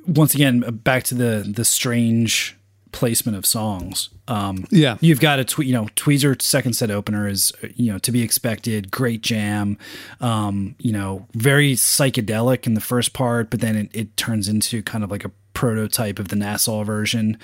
[0.08, 2.58] once again back to the the strange
[2.96, 4.10] placement of songs.
[4.30, 5.68] Um, yeah, you've got a tweet.
[5.68, 8.90] You know, Tweezer second set opener is you know to be expected.
[8.90, 9.78] Great jam.
[10.22, 14.82] Um, you know, very psychedelic in the first part, but then it, it turns into
[14.82, 17.38] kind of like a prototype of the Nassau version.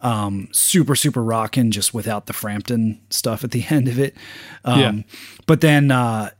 [0.00, 4.16] Um, super super rocking, just without the Frampton stuff at the end of it.
[4.64, 4.92] Um, yeah.
[5.46, 6.30] But then uh,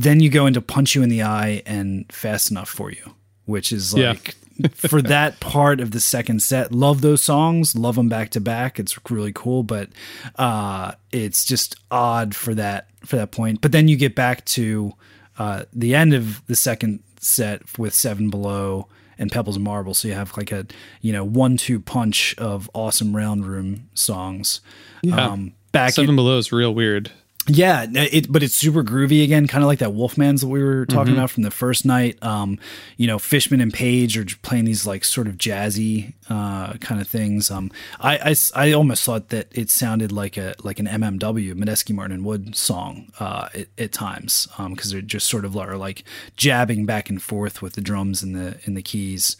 [0.00, 3.14] then you go into Punch You in the Eye and Fast Enough for You,
[3.44, 4.28] which is like.
[4.28, 4.32] Yeah
[4.74, 6.72] for that part of the second set.
[6.72, 8.78] Love those songs, love them back to back.
[8.78, 9.90] It's really cool, but
[10.36, 13.60] uh, it's just odd for that for that point.
[13.60, 14.94] But then you get back to
[15.38, 20.08] uh, the end of the second set with Seven Below and Pebbles and Marble, so
[20.08, 20.66] you have like a
[21.00, 24.60] you know one two punch of awesome round room songs.
[25.02, 25.16] Yeah.
[25.16, 27.12] Um, back Seven in, Below is real weird.
[27.48, 30.84] Yeah, it, but it's super groovy again, kind of like that Wolfman's that we were
[30.84, 31.18] talking mm-hmm.
[31.18, 32.20] about from the first night.
[32.22, 32.58] Um,
[32.96, 37.06] you know, Fishman and Page are playing these like sort of jazzy uh, kind of
[37.06, 37.48] things.
[37.50, 37.70] Um,
[38.00, 42.16] I, I, I, almost thought that it sounded like a like an MMW Medeski Martin
[42.16, 46.02] and Wood song uh, at, at, times because um, they're just sort of are like
[46.36, 49.36] jabbing back and forth with the drums and the and the keys.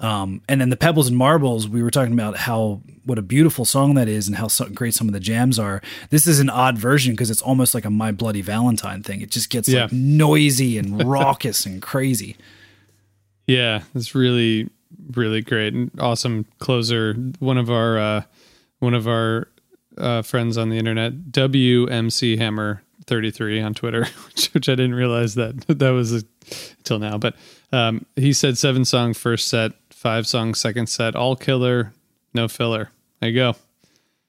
[0.00, 3.64] Um, and then the Pebbles and Marbles, we were talking about how what a beautiful
[3.64, 5.82] song that is and how so great some of the jams are.
[6.10, 9.22] This is an odd version because it's almost like a My Bloody Valentine thing.
[9.22, 9.82] It just gets yeah.
[9.82, 12.36] like noisy and raucous and crazy.
[13.46, 14.68] Yeah, it's really
[15.14, 17.14] really great and awesome closer.
[17.38, 18.22] One of our uh,
[18.78, 19.48] one of our
[19.96, 25.34] uh, friends on the internet, WMC Hammer 33 on Twitter, which, which I didn't realize
[25.34, 26.24] that that was
[26.78, 27.18] until now.
[27.18, 27.34] But
[27.72, 31.92] um, he said seven song first set, five song second set, all killer,
[32.32, 32.90] no filler.
[33.20, 33.56] There you go.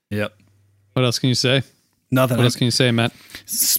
[0.09, 0.33] Yep.
[0.93, 1.61] What else can you say?
[2.09, 2.37] Nothing.
[2.37, 3.13] What else can you say, Matt?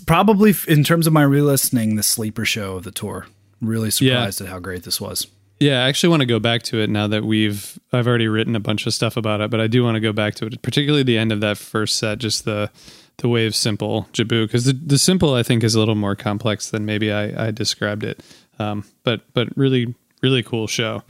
[0.06, 3.26] Probably in terms of my re-listening, the sleeper show of the tour.
[3.60, 4.46] Really surprised yeah.
[4.46, 5.26] at how great this was.
[5.58, 8.54] Yeah, I actually want to go back to it now that we've I've already written
[8.54, 10.62] a bunch of stuff about it, but I do want to go back to it,
[10.62, 12.70] particularly the end of that first set, just the
[13.18, 16.70] the wave simple Jibboo, because the the simple I think is a little more complex
[16.70, 18.20] than maybe I, I described it.
[18.58, 21.02] Um, but but really really cool show,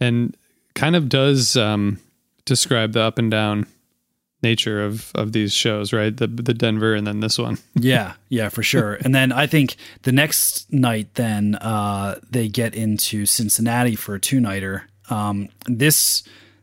[0.00, 0.36] and
[0.74, 2.00] kind of does um,
[2.44, 3.66] describe the up and down
[4.42, 6.16] nature of of these shows, right?
[6.16, 7.58] The the Denver and then this one.
[7.74, 8.94] yeah, yeah, for sure.
[8.94, 14.20] And then I think the next night, then uh, they get into Cincinnati for a
[14.20, 14.88] two nighter.
[15.10, 16.22] Um, this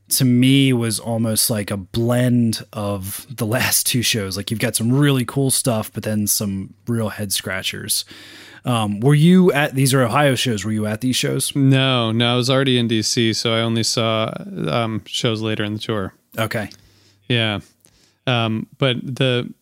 [0.09, 4.37] to me was almost like a blend of the last two shows.
[4.37, 8.05] Like you've got some really cool stuff, but then some real head scratchers.
[8.67, 10.65] Um, were you at these are Ohio shows?
[10.65, 11.55] Were you at these shows?
[11.55, 14.33] No, no, I was already in DC, so I only saw
[14.67, 16.13] um, shows later in the tour.
[16.37, 16.69] Okay,
[17.29, 17.61] yeah,
[18.27, 19.53] um, but the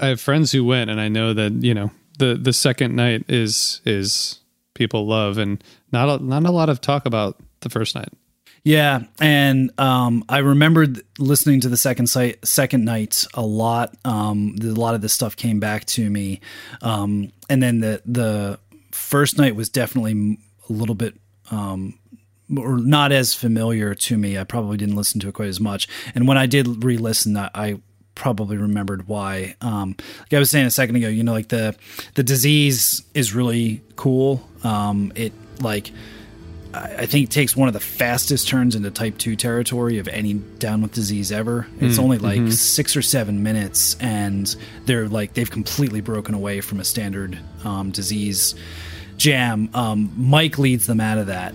[0.00, 3.26] I have friends who went, and I know that you know the the second night
[3.28, 4.40] is is
[4.72, 5.62] people love, and
[5.92, 8.08] not a, not a lot of talk about the first night.
[8.64, 13.94] Yeah, and um, I remembered listening to the second site, second night a lot.
[14.06, 16.40] Um, a lot of this stuff came back to me,
[16.80, 18.58] um, and then the the
[18.90, 20.38] first night was definitely
[20.70, 21.14] a little bit
[21.50, 21.98] um,
[22.56, 24.38] or not as familiar to me.
[24.38, 27.50] I probably didn't listen to it quite as much, and when I did re-listen, I,
[27.54, 27.80] I
[28.14, 29.56] probably remembered why.
[29.60, 31.76] Um, like I was saying a second ago, you know, like the
[32.14, 34.48] the disease is really cool.
[34.62, 35.90] Um, it like
[36.74, 40.34] I think it takes one of the fastest turns into type 2 territory of any
[40.34, 41.66] down with disease ever.
[41.80, 42.50] It's mm, only like mm-hmm.
[42.50, 44.54] 6 or 7 minutes and
[44.86, 48.54] they're like they've completely broken away from a standard um, disease
[49.16, 49.70] jam.
[49.74, 51.54] Um, Mike leads them out of that.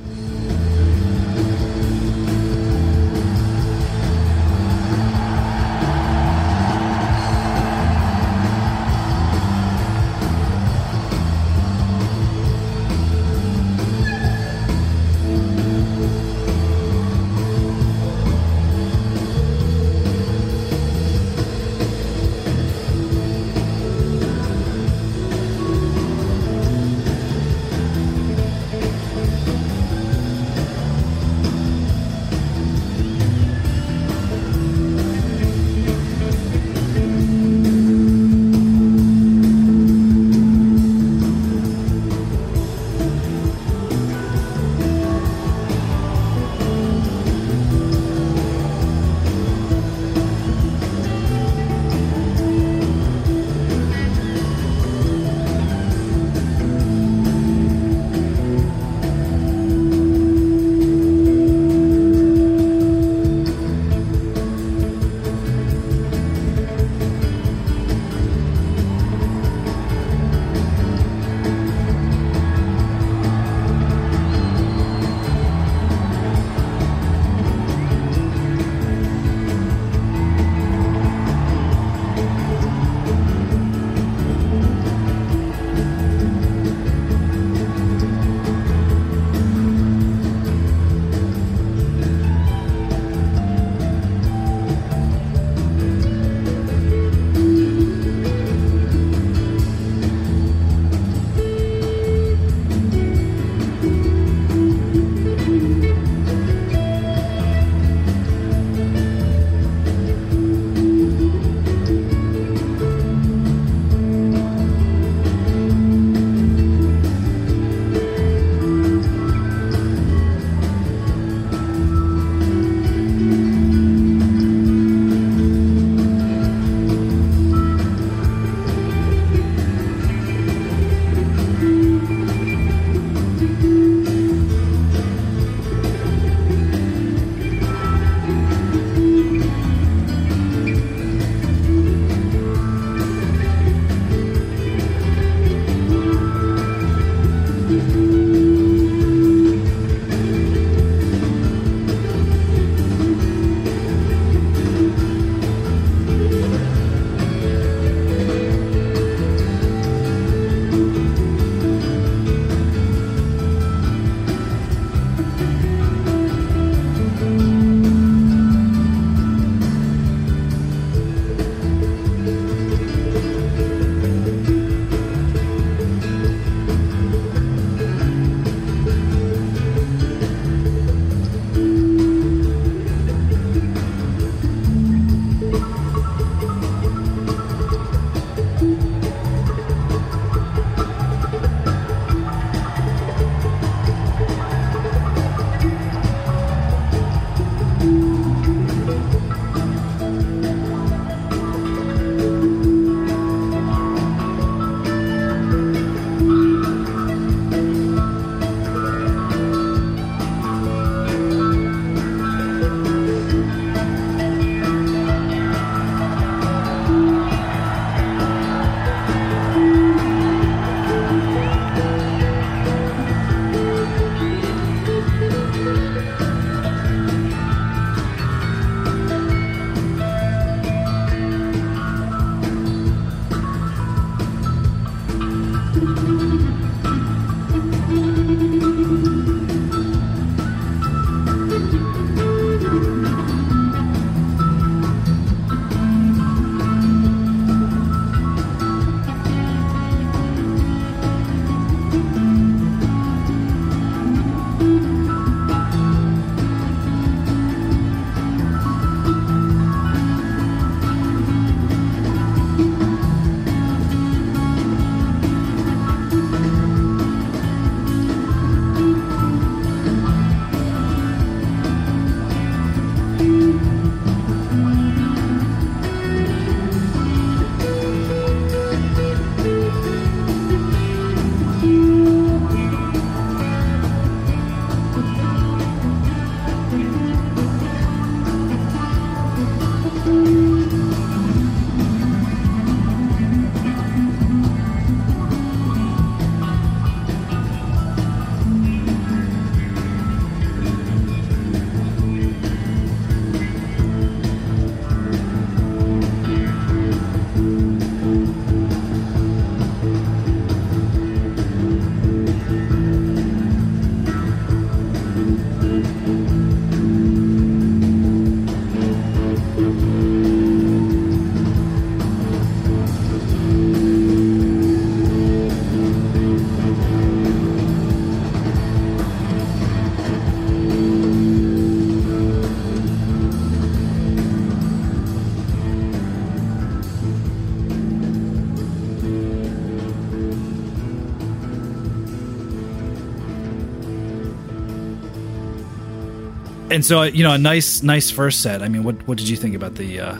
[346.71, 348.61] And so you know, a nice, nice first set.
[348.61, 350.17] I mean, what what did you think about the uh,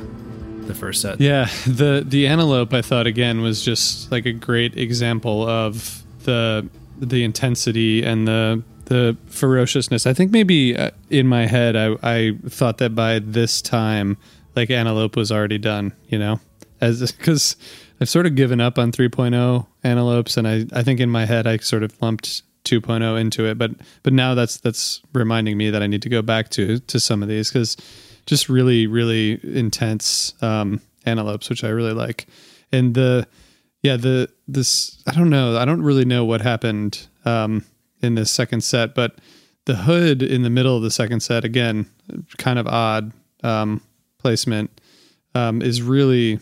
[0.66, 1.20] the first set?
[1.20, 6.68] Yeah, the the antelope I thought again was just like a great example of the
[7.00, 10.08] the intensity and the the ferociousness.
[10.08, 14.18] I think maybe uh, in my head I I thought that by this time
[14.56, 16.40] like antelope was already done, you know,
[16.82, 17.56] as because
[18.02, 21.48] I've sort of given up on 3.0 antelopes, and I I think in my head
[21.48, 23.72] I sort of lumped 2.0 into it, but
[24.04, 27.24] but now that's that's reminding me that I need to go back to to some
[27.24, 27.78] of these because
[28.26, 32.28] just really really intense um, antelopes, which I really like,
[32.72, 33.28] and the
[33.82, 37.66] yeah the this I don't know I don't really know what happened um,
[38.02, 39.20] in this second set, but
[39.66, 41.86] the hood in the middle of the second set again
[42.38, 43.12] kind of odd
[43.44, 43.82] um,
[44.18, 44.82] placement
[45.36, 46.40] um, is really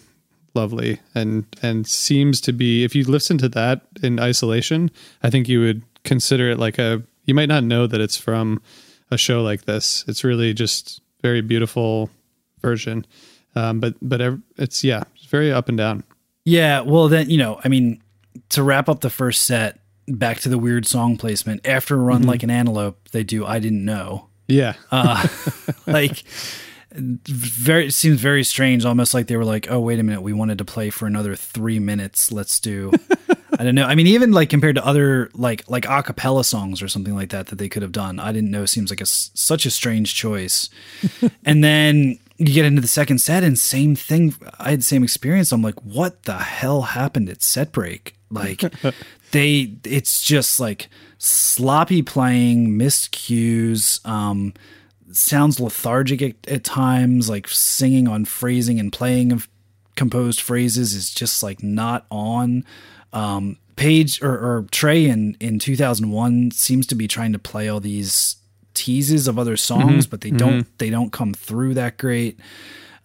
[0.55, 4.89] lovely and and seems to be if you listen to that in isolation
[5.21, 8.61] i think you would consider it like a you might not know that it's from
[9.11, 12.09] a show like this it's really just very beautiful
[12.61, 13.05] version
[13.55, 14.21] um, but but
[14.57, 16.03] it's yeah it's very up and down
[16.45, 18.01] Yeah, well then you know, I mean,
[18.49, 21.67] to wrap up the first set, back to the weird song placement.
[21.67, 24.29] After a run like an antelope, they do I didn't know.
[24.47, 25.27] yeah Uh,
[25.87, 26.23] like
[26.93, 30.33] very it seems very strange, almost like they were like, oh wait a minute, we
[30.33, 32.31] wanted to play for another three minutes.
[32.31, 32.91] Let's do.
[33.57, 33.85] I don't know.
[33.85, 37.29] I mean, even like compared to other like like a cappella songs or something like
[37.29, 38.65] that that they could have done, I didn't know.
[38.65, 40.69] Seems like a such a strange choice.
[41.45, 44.35] and then you get into the second set, and same thing.
[44.59, 45.51] I had the same experience.
[45.51, 48.15] I'm like, what the hell happened at set break?
[48.29, 48.61] Like
[49.31, 53.99] they, it's just like sloppy playing, missed cues.
[54.05, 54.53] Um,
[55.11, 59.47] sounds lethargic at, at times, like singing on phrasing and playing of
[59.95, 62.63] composed phrases is just like not on.
[63.13, 67.79] Um, Page or, or Trey in, in 2001 seems to be trying to play all
[67.79, 68.37] these
[68.73, 72.39] teases of other songs, but they don't they don't come through that great.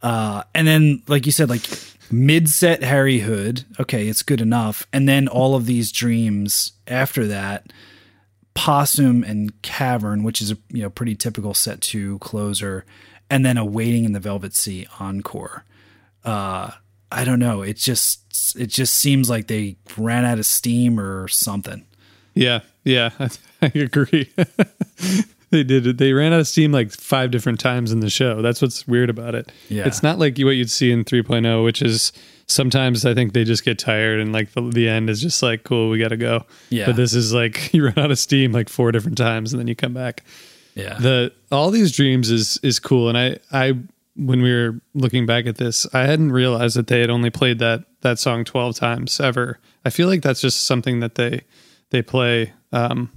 [0.02, 1.62] Uh, and then, like you said, like
[2.10, 4.86] mid set Harry Hood, okay, it's good enough.
[4.92, 7.72] And then all of these dreams after that,
[8.54, 12.84] Possum and Cavern, which is a you know pretty typical set two closer,
[13.30, 15.64] and then a Waiting in the Velvet Sea encore.
[16.24, 16.72] Uh,
[17.12, 17.62] I don't know.
[17.62, 21.84] It just it just seems like they ran out of steam or something.
[22.34, 23.30] Yeah, yeah, I,
[23.62, 24.32] I agree.
[25.52, 25.98] they did it.
[25.98, 28.40] They ran out of steam like five different times in the show.
[28.42, 29.52] That's what's weird about it.
[29.68, 29.86] Yeah.
[29.86, 32.12] It's not like what you'd see in 3.0, which is
[32.46, 35.62] sometimes I think they just get tired and like the, the end is just like,
[35.64, 36.46] cool, we got to go.
[36.70, 36.86] Yeah.
[36.86, 39.68] But this is like you run out of steam like four different times and then
[39.68, 40.24] you come back.
[40.74, 40.98] Yeah.
[40.98, 43.74] The all these dreams is is cool and I I
[44.14, 47.58] when we were looking back at this, I hadn't realized that they had only played
[47.60, 49.58] that that song 12 times ever.
[49.84, 51.42] I feel like that's just something that they
[51.90, 53.10] they play um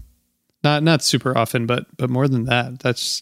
[0.64, 2.80] not not super often, but but more than that.
[2.80, 3.22] That's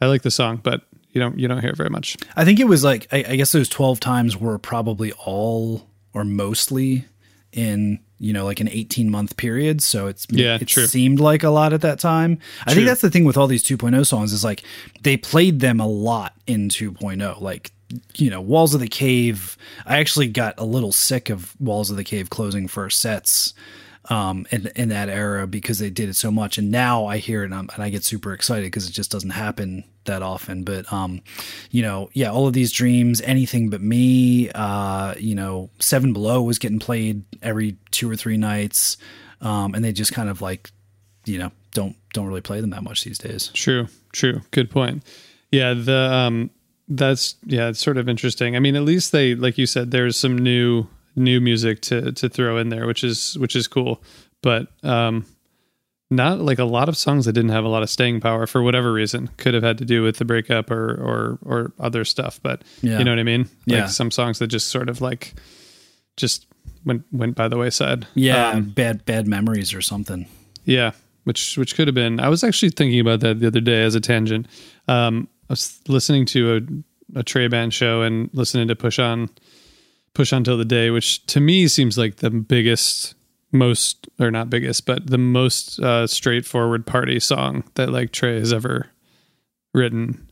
[0.00, 2.16] I like the song, but you don't you don't hear it very much.
[2.36, 6.24] I think it was like I, I guess those twelve times were probably all or
[6.24, 7.06] mostly
[7.52, 9.82] in you know like an eighteen month period.
[9.82, 10.86] So it's Yeah, it true.
[10.86, 12.38] seemed like a lot at that time.
[12.66, 14.62] I think that's the thing with all these 2.0 songs is like
[15.02, 17.40] they played them a lot in 2.0.
[17.40, 17.70] Like
[18.16, 19.56] you know Walls of the Cave.
[19.86, 23.54] I actually got a little sick of Walls of the Cave closing first sets
[24.08, 26.58] um, in, in that era because they did it so much.
[26.58, 29.30] And now I hear it and, and I get super excited because it just doesn't
[29.30, 30.64] happen that often.
[30.64, 31.20] But, um,
[31.70, 36.42] you know, yeah, all of these dreams, anything but me, uh, you know, Seven Below
[36.42, 38.96] was getting played every two or three nights.
[39.40, 40.70] Um, and they just kind of like,
[41.24, 43.48] you know, don't, don't really play them that much these days.
[43.48, 44.40] True, true.
[44.50, 45.04] Good point.
[45.50, 46.50] Yeah, the um
[46.88, 48.56] that's yeah, it's sort of interesting.
[48.56, 50.86] I mean, at least they like you said there's some new
[51.18, 54.02] new music to to throw in there, which is which is cool.
[54.42, 55.26] But um
[56.10, 58.62] not like a lot of songs that didn't have a lot of staying power for
[58.62, 59.28] whatever reason.
[59.36, 62.98] Could have had to do with the breakup or or or other stuff, but Yeah.
[62.98, 63.42] you know what I mean?
[63.66, 63.86] Like Yeah.
[63.88, 65.34] some songs that just sort of like
[66.16, 66.46] just
[66.84, 68.06] went went by the wayside.
[68.14, 68.50] Yeah.
[68.50, 70.26] Um, bad, bad memories or something.
[70.64, 70.92] yeah,
[71.24, 72.20] which which could have been.
[72.20, 74.46] I was actually thinking about that the other day as a tangent.
[74.86, 76.56] Um, I was listening to
[77.14, 79.28] a, a Trey Band show and listening to Push On,
[80.18, 83.14] Push On Till the Day, which to me seems like the biggest,
[83.52, 88.52] most or not biggest, but the most uh, straightforward party song that like Trey has
[88.52, 88.88] ever
[89.72, 90.26] written.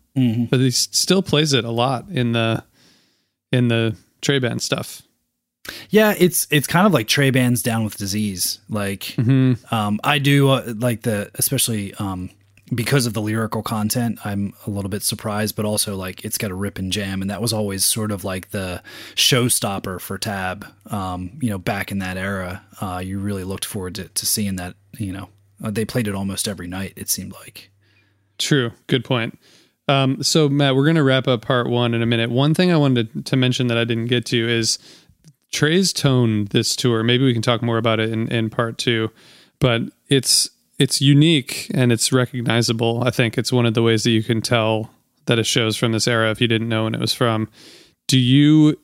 [0.51, 2.65] But he still plays it a lot in the
[3.53, 5.03] in the Trey Band stuff.
[5.91, 8.59] Yeah, it's it's kind of like Trey Band's down with disease.
[8.69, 9.15] Like,
[9.71, 12.31] um, I do uh, like the especially um,
[12.75, 14.19] because of the lyrical content.
[14.25, 17.31] I'm a little bit surprised, but also like it's got a rip and jam, and
[17.31, 18.83] that was always sort of like the
[19.15, 20.67] showstopper for Tab.
[20.91, 24.57] Um, you know, back in that era, uh, you really looked forward to, to seeing
[24.57, 24.75] that.
[24.99, 25.29] You know,
[25.63, 26.93] uh, they played it almost every night.
[26.97, 27.71] It seemed like.
[28.39, 28.73] True.
[28.87, 29.39] Good point.
[29.89, 32.31] Um, so Matt, we're going to wrap up part one in a minute.
[32.31, 34.79] One thing I wanted to, to mention that I didn't get to is
[35.53, 37.05] Trey's tone this tour.
[37.05, 39.11] Maybe we can talk more about it in, in part two,
[39.61, 43.03] but it's it's unique and it's recognizable.
[43.05, 44.91] I think it's one of the ways that you can tell
[45.27, 47.49] that it show's from this era if you didn't know when it was from.
[48.07, 48.79] Do you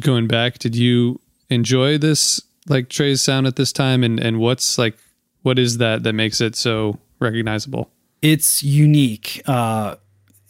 [0.00, 0.58] going back?
[0.58, 1.20] Did you
[1.50, 4.96] enjoy this like Trey's sound at this time, and and what's like
[5.42, 7.90] what is that that makes it so recognizable?
[8.22, 9.42] It's unique.
[9.46, 9.96] Uh,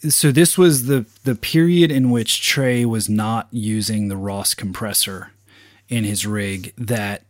[0.09, 5.33] so this was the the period in which Trey was not using the Ross compressor
[5.89, 7.25] in his rig that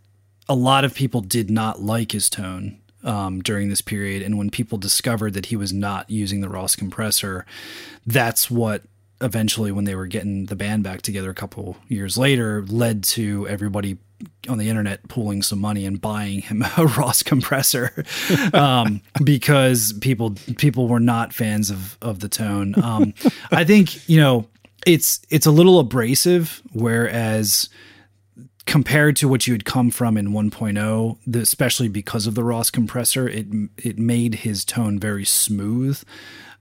[0.49, 4.23] a lot of people did not like his tone um, during this period.
[4.23, 7.47] And when people discovered that he was not using the Ross compressor,
[8.07, 8.83] that's what
[9.21, 13.49] eventually, when they were getting the band back together a couple years later, led to
[13.49, 13.99] everybody
[14.49, 18.05] on the internet pooling some money and buying him a Ross compressor
[18.53, 22.75] um, because people people were not fans of of the tone.
[22.83, 23.15] Um,
[23.51, 24.49] I think you know
[24.87, 27.69] it's it's a little abrasive, whereas
[28.67, 32.71] compared to what you had come from in 1.0, the, especially because of the Ross
[32.71, 33.47] compressor, it
[33.77, 36.03] it made his tone very smooth.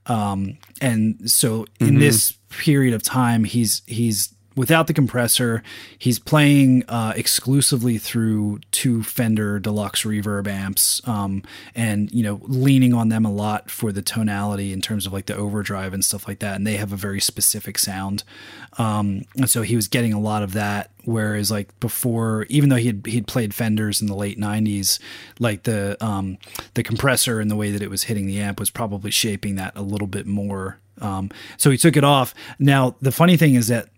[0.06, 2.00] Um, and so in mm-hmm.
[2.00, 5.64] this period of time, he's he's without the compressor.
[5.98, 11.44] He's playing uh, exclusively through two Fender Deluxe Reverb amps, um,
[11.76, 15.26] and you know, leaning on them a lot for the tonality in terms of like
[15.26, 16.56] the overdrive and stuff like that.
[16.56, 18.24] And they have a very specific sound,
[18.78, 20.92] um, and so he was getting a lot of that.
[21.06, 25.00] Whereas like before, even though he had he'd played Fenders in the late '90s,
[25.40, 26.38] like the um,
[26.76, 29.74] the compressor and the way that it was hitting the amp was probably shaping that
[29.76, 30.80] a little bit more.
[31.02, 32.34] Um, so he took it off.
[32.60, 33.90] Now the funny thing is that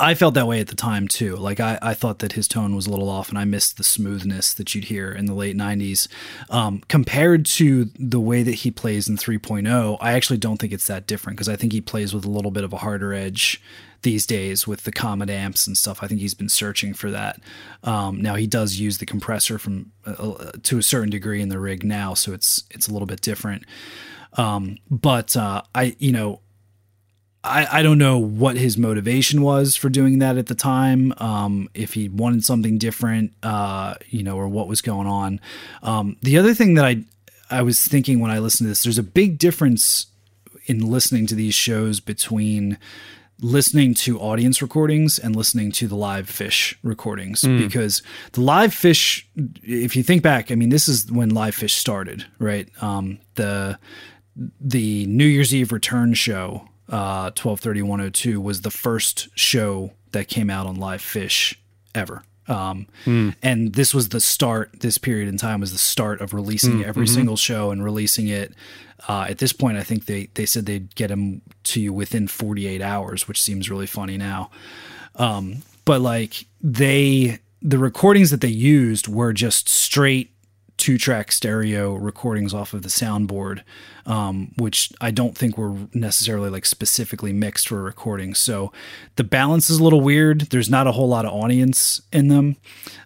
[0.00, 1.36] I felt that way at the time too.
[1.36, 3.84] Like I, I thought that his tone was a little off, and I missed the
[3.84, 6.08] smoothness that you'd hear in the late '90s.
[6.48, 10.86] Um, compared to the way that he plays in 3.0, I actually don't think it's
[10.86, 13.62] that different because I think he plays with a little bit of a harder edge
[14.00, 16.02] these days with the Komet amps and stuff.
[16.02, 17.40] I think he's been searching for that.
[17.84, 21.50] Um, now he does use the compressor from uh, uh to a certain degree in
[21.50, 23.64] the rig now, so it's it's a little bit different.
[24.34, 26.40] Um, but uh, I, you know,
[27.44, 31.12] I, I don't know what his motivation was for doing that at the time.
[31.16, 35.40] Um, if he wanted something different, uh, you know, or what was going on.
[35.82, 37.04] Um, the other thing that I
[37.50, 40.06] I was thinking when I listened to this, there's a big difference
[40.66, 42.78] in listening to these shows between
[43.40, 47.58] listening to audience recordings and listening to the LivePhish recordings mm.
[47.58, 48.00] because
[48.32, 49.24] the LivePhish
[49.64, 53.76] if you think back i mean this is when LivePhish started right um, the
[54.60, 60.66] the new year's eve return show uh, 1230 was the first show that came out
[60.66, 61.56] on LivePhish
[61.94, 62.22] ever.
[62.48, 63.34] Um, mm.
[63.42, 66.84] And this was the start, this period in time was the start of releasing mm,
[66.84, 67.14] every mm-hmm.
[67.14, 68.52] single show and releasing it.
[69.08, 72.28] Uh, at this point, I think they, they said they'd get them to you within
[72.28, 74.50] 48 hours, which seems really funny now.
[75.16, 80.30] Um, but like they, the recordings that they used were just straight
[80.82, 83.62] two track stereo recordings off of the soundboard,
[84.04, 88.34] um, which I don't think were necessarily like specifically mixed for recording.
[88.34, 88.72] So
[89.14, 90.40] the balance is a little weird.
[90.50, 92.56] There's not a whole lot of audience in them.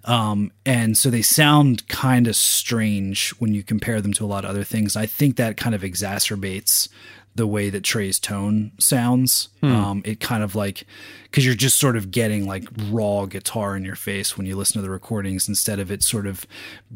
[0.07, 4.45] Um, and so they sound kind of strange when you compare them to a lot
[4.45, 4.97] of other things.
[4.97, 6.89] I think that kind of exacerbates
[7.37, 9.51] the way that Trey's tone sounds.
[9.61, 9.73] Hmm.
[9.73, 10.87] Um, it kind of like
[11.25, 14.81] because you're just sort of getting like raw guitar in your face when you listen
[14.81, 16.47] to the recordings instead of it sort of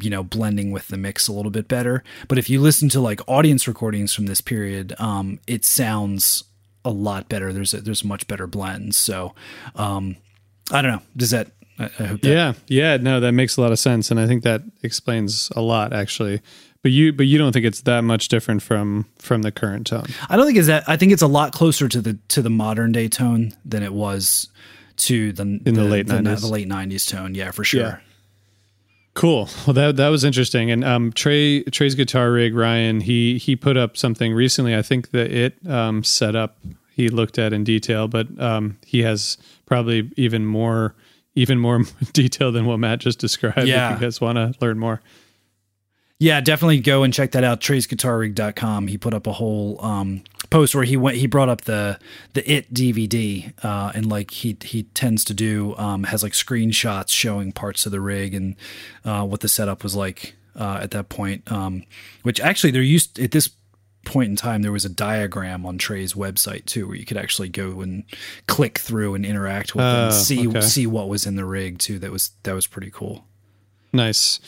[0.00, 2.02] you know blending with the mix a little bit better.
[2.26, 6.44] But if you listen to like audience recordings from this period, um, it sounds
[6.84, 7.52] a lot better.
[7.52, 8.96] There's a, there's much better blends.
[8.96, 9.34] So
[9.76, 10.16] um,
[10.72, 11.02] I don't know.
[11.16, 11.48] Does that
[11.78, 12.28] I, hope that.
[12.28, 15.60] Yeah, yeah, no, that makes a lot of sense, and I think that explains a
[15.62, 16.40] lot actually.
[16.82, 20.06] But you but you don't think it's that much different from from the current tone.
[20.28, 22.50] I don't think it's that I think it's a lot closer to the to the
[22.50, 24.48] modern day tone than it was
[24.96, 26.40] to the in the, the late nineties.
[26.40, 27.80] The, the, late nineties tone, yeah, for sure.
[27.80, 27.98] Yeah.
[29.12, 29.48] Cool.
[29.66, 30.70] Well, that that was interesting.
[30.70, 34.74] And um, Trey Trey's guitar rig, Ryan, he he put up something recently.
[34.74, 36.58] I think that it um, set up
[36.90, 39.36] he looked at in detail, but um, he has
[39.66, 40.94] probably even more
[41.34, 41.82] even more
[42.12, 43.66] detail than what Matt just described.
[43.66, 43.94] Yeah.
[43.94, 45.00] If you guys want to learn more.
[46.20, 47.62] Yeah, definitely go and check that out.
[47.62, 48.88] TreysGuitarRig.com.
[48.88, 51.16] He put up a whole um, post where he went.
[51.16, 51.98] He brought up the
[52.34, 57.08] the It DVD, uh, and like he he tends to do, um, has like screenshots
[57.08, 58.54] showing parts of the rig and
[59.02, 61.50] uh, what the setup was like uh, at that point.
[61.50, 61.84] Um,
[62.22, 63.48] which actually, there used at this
[64.04, 67.48] point in time there was a diagram on Trey's website too, where you could actually
[67.48, 68.04] go and
[68.46, 70.60] click through and interact with and oh, see okay.
[70.60, 71.98] see what was in the rig too.
[71.98, 73.24] That was that was pretty cool.
[73.90, 74.38] Nice.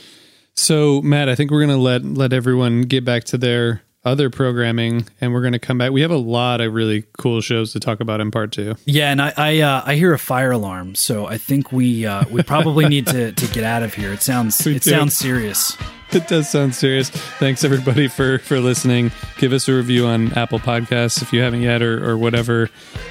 [0.54, 5.06] So Matt, I think we're gonna let let everyone get back to their other programming,
[5.20, 5.92] and we're going to come back.
[5.92, 8.74] We have a lot of really cool shows to talk about in part two.
[8.84, 12.24] Yeah, and I I, uh, I hear a fire alarm, so I think we uh,
[12.30, 14.12] we probably need to, to get out of here.
[14.12, 14.90] It sounds We it do.
[14.90, 15.76] sounds serious.
[16.12, 17.08] It does sound serious.
[17.08, 19.12] Thanks everybody for for listening.
[19.38, 22.68] Give us a review on Apple Podcasts if you haven't yet, or, or whatever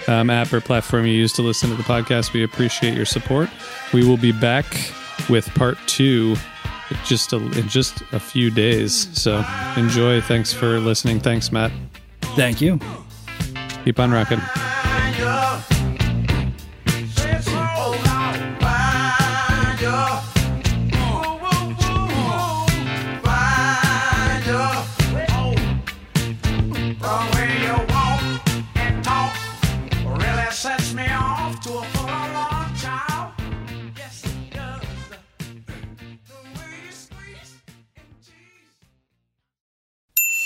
[0.08, 2.32] um, app or platform you use to listen to the podcast.
[2.32, 3.50] We appreciate your support.
[3.92, 4.68] We will be back
[5.32, 6.36] with part two
[7.06, 9.10] just a, in just a few days.
[9.20, 9.44] So
[9.78, 10.22] enjoy.
[10.22, 11.20] Thanks for listening.
[11.20, 11.72] Thanks, Matt.
[12.36, 12.80] Thank you.
[13.84, 14.42] Keep on rocking.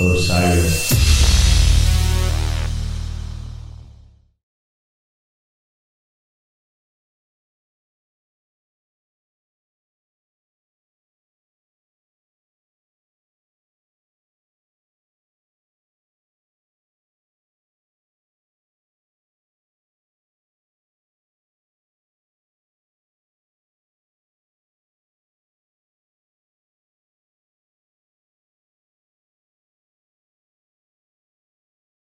[0.06, 0.94] Osiris.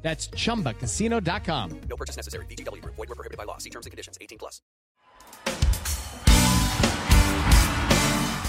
[0.00, 1.80] That's chumbacasino.com.
[1.88, 2.46] No purchase necessary.
[2.46, 2.96] VGW Group.
[2.96, 3.58] Void were prohibited by law.
[3.58, 4.16] See terms and conditions.
[4.20, 4.62] 18 plus.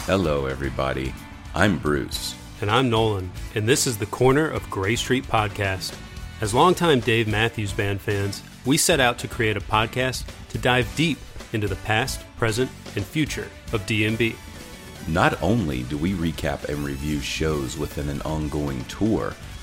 [0.06, 1.14] Hello, everybody.
[1.54, 2.36] I'm Bruce.
[2.62, 5.96] And I'm Nolan, and this is the Corner of Gray Street podcast.
[6.42, 10.94] As longtime Dave Matthews Band fans, we set out to create a podcast to dive
[10.96, 11.18] deep
[11.54, 14.36] into the past, present, and future of DMB.
[15.08, 19.34] Not only do we recap and review shows within an ongoing tour,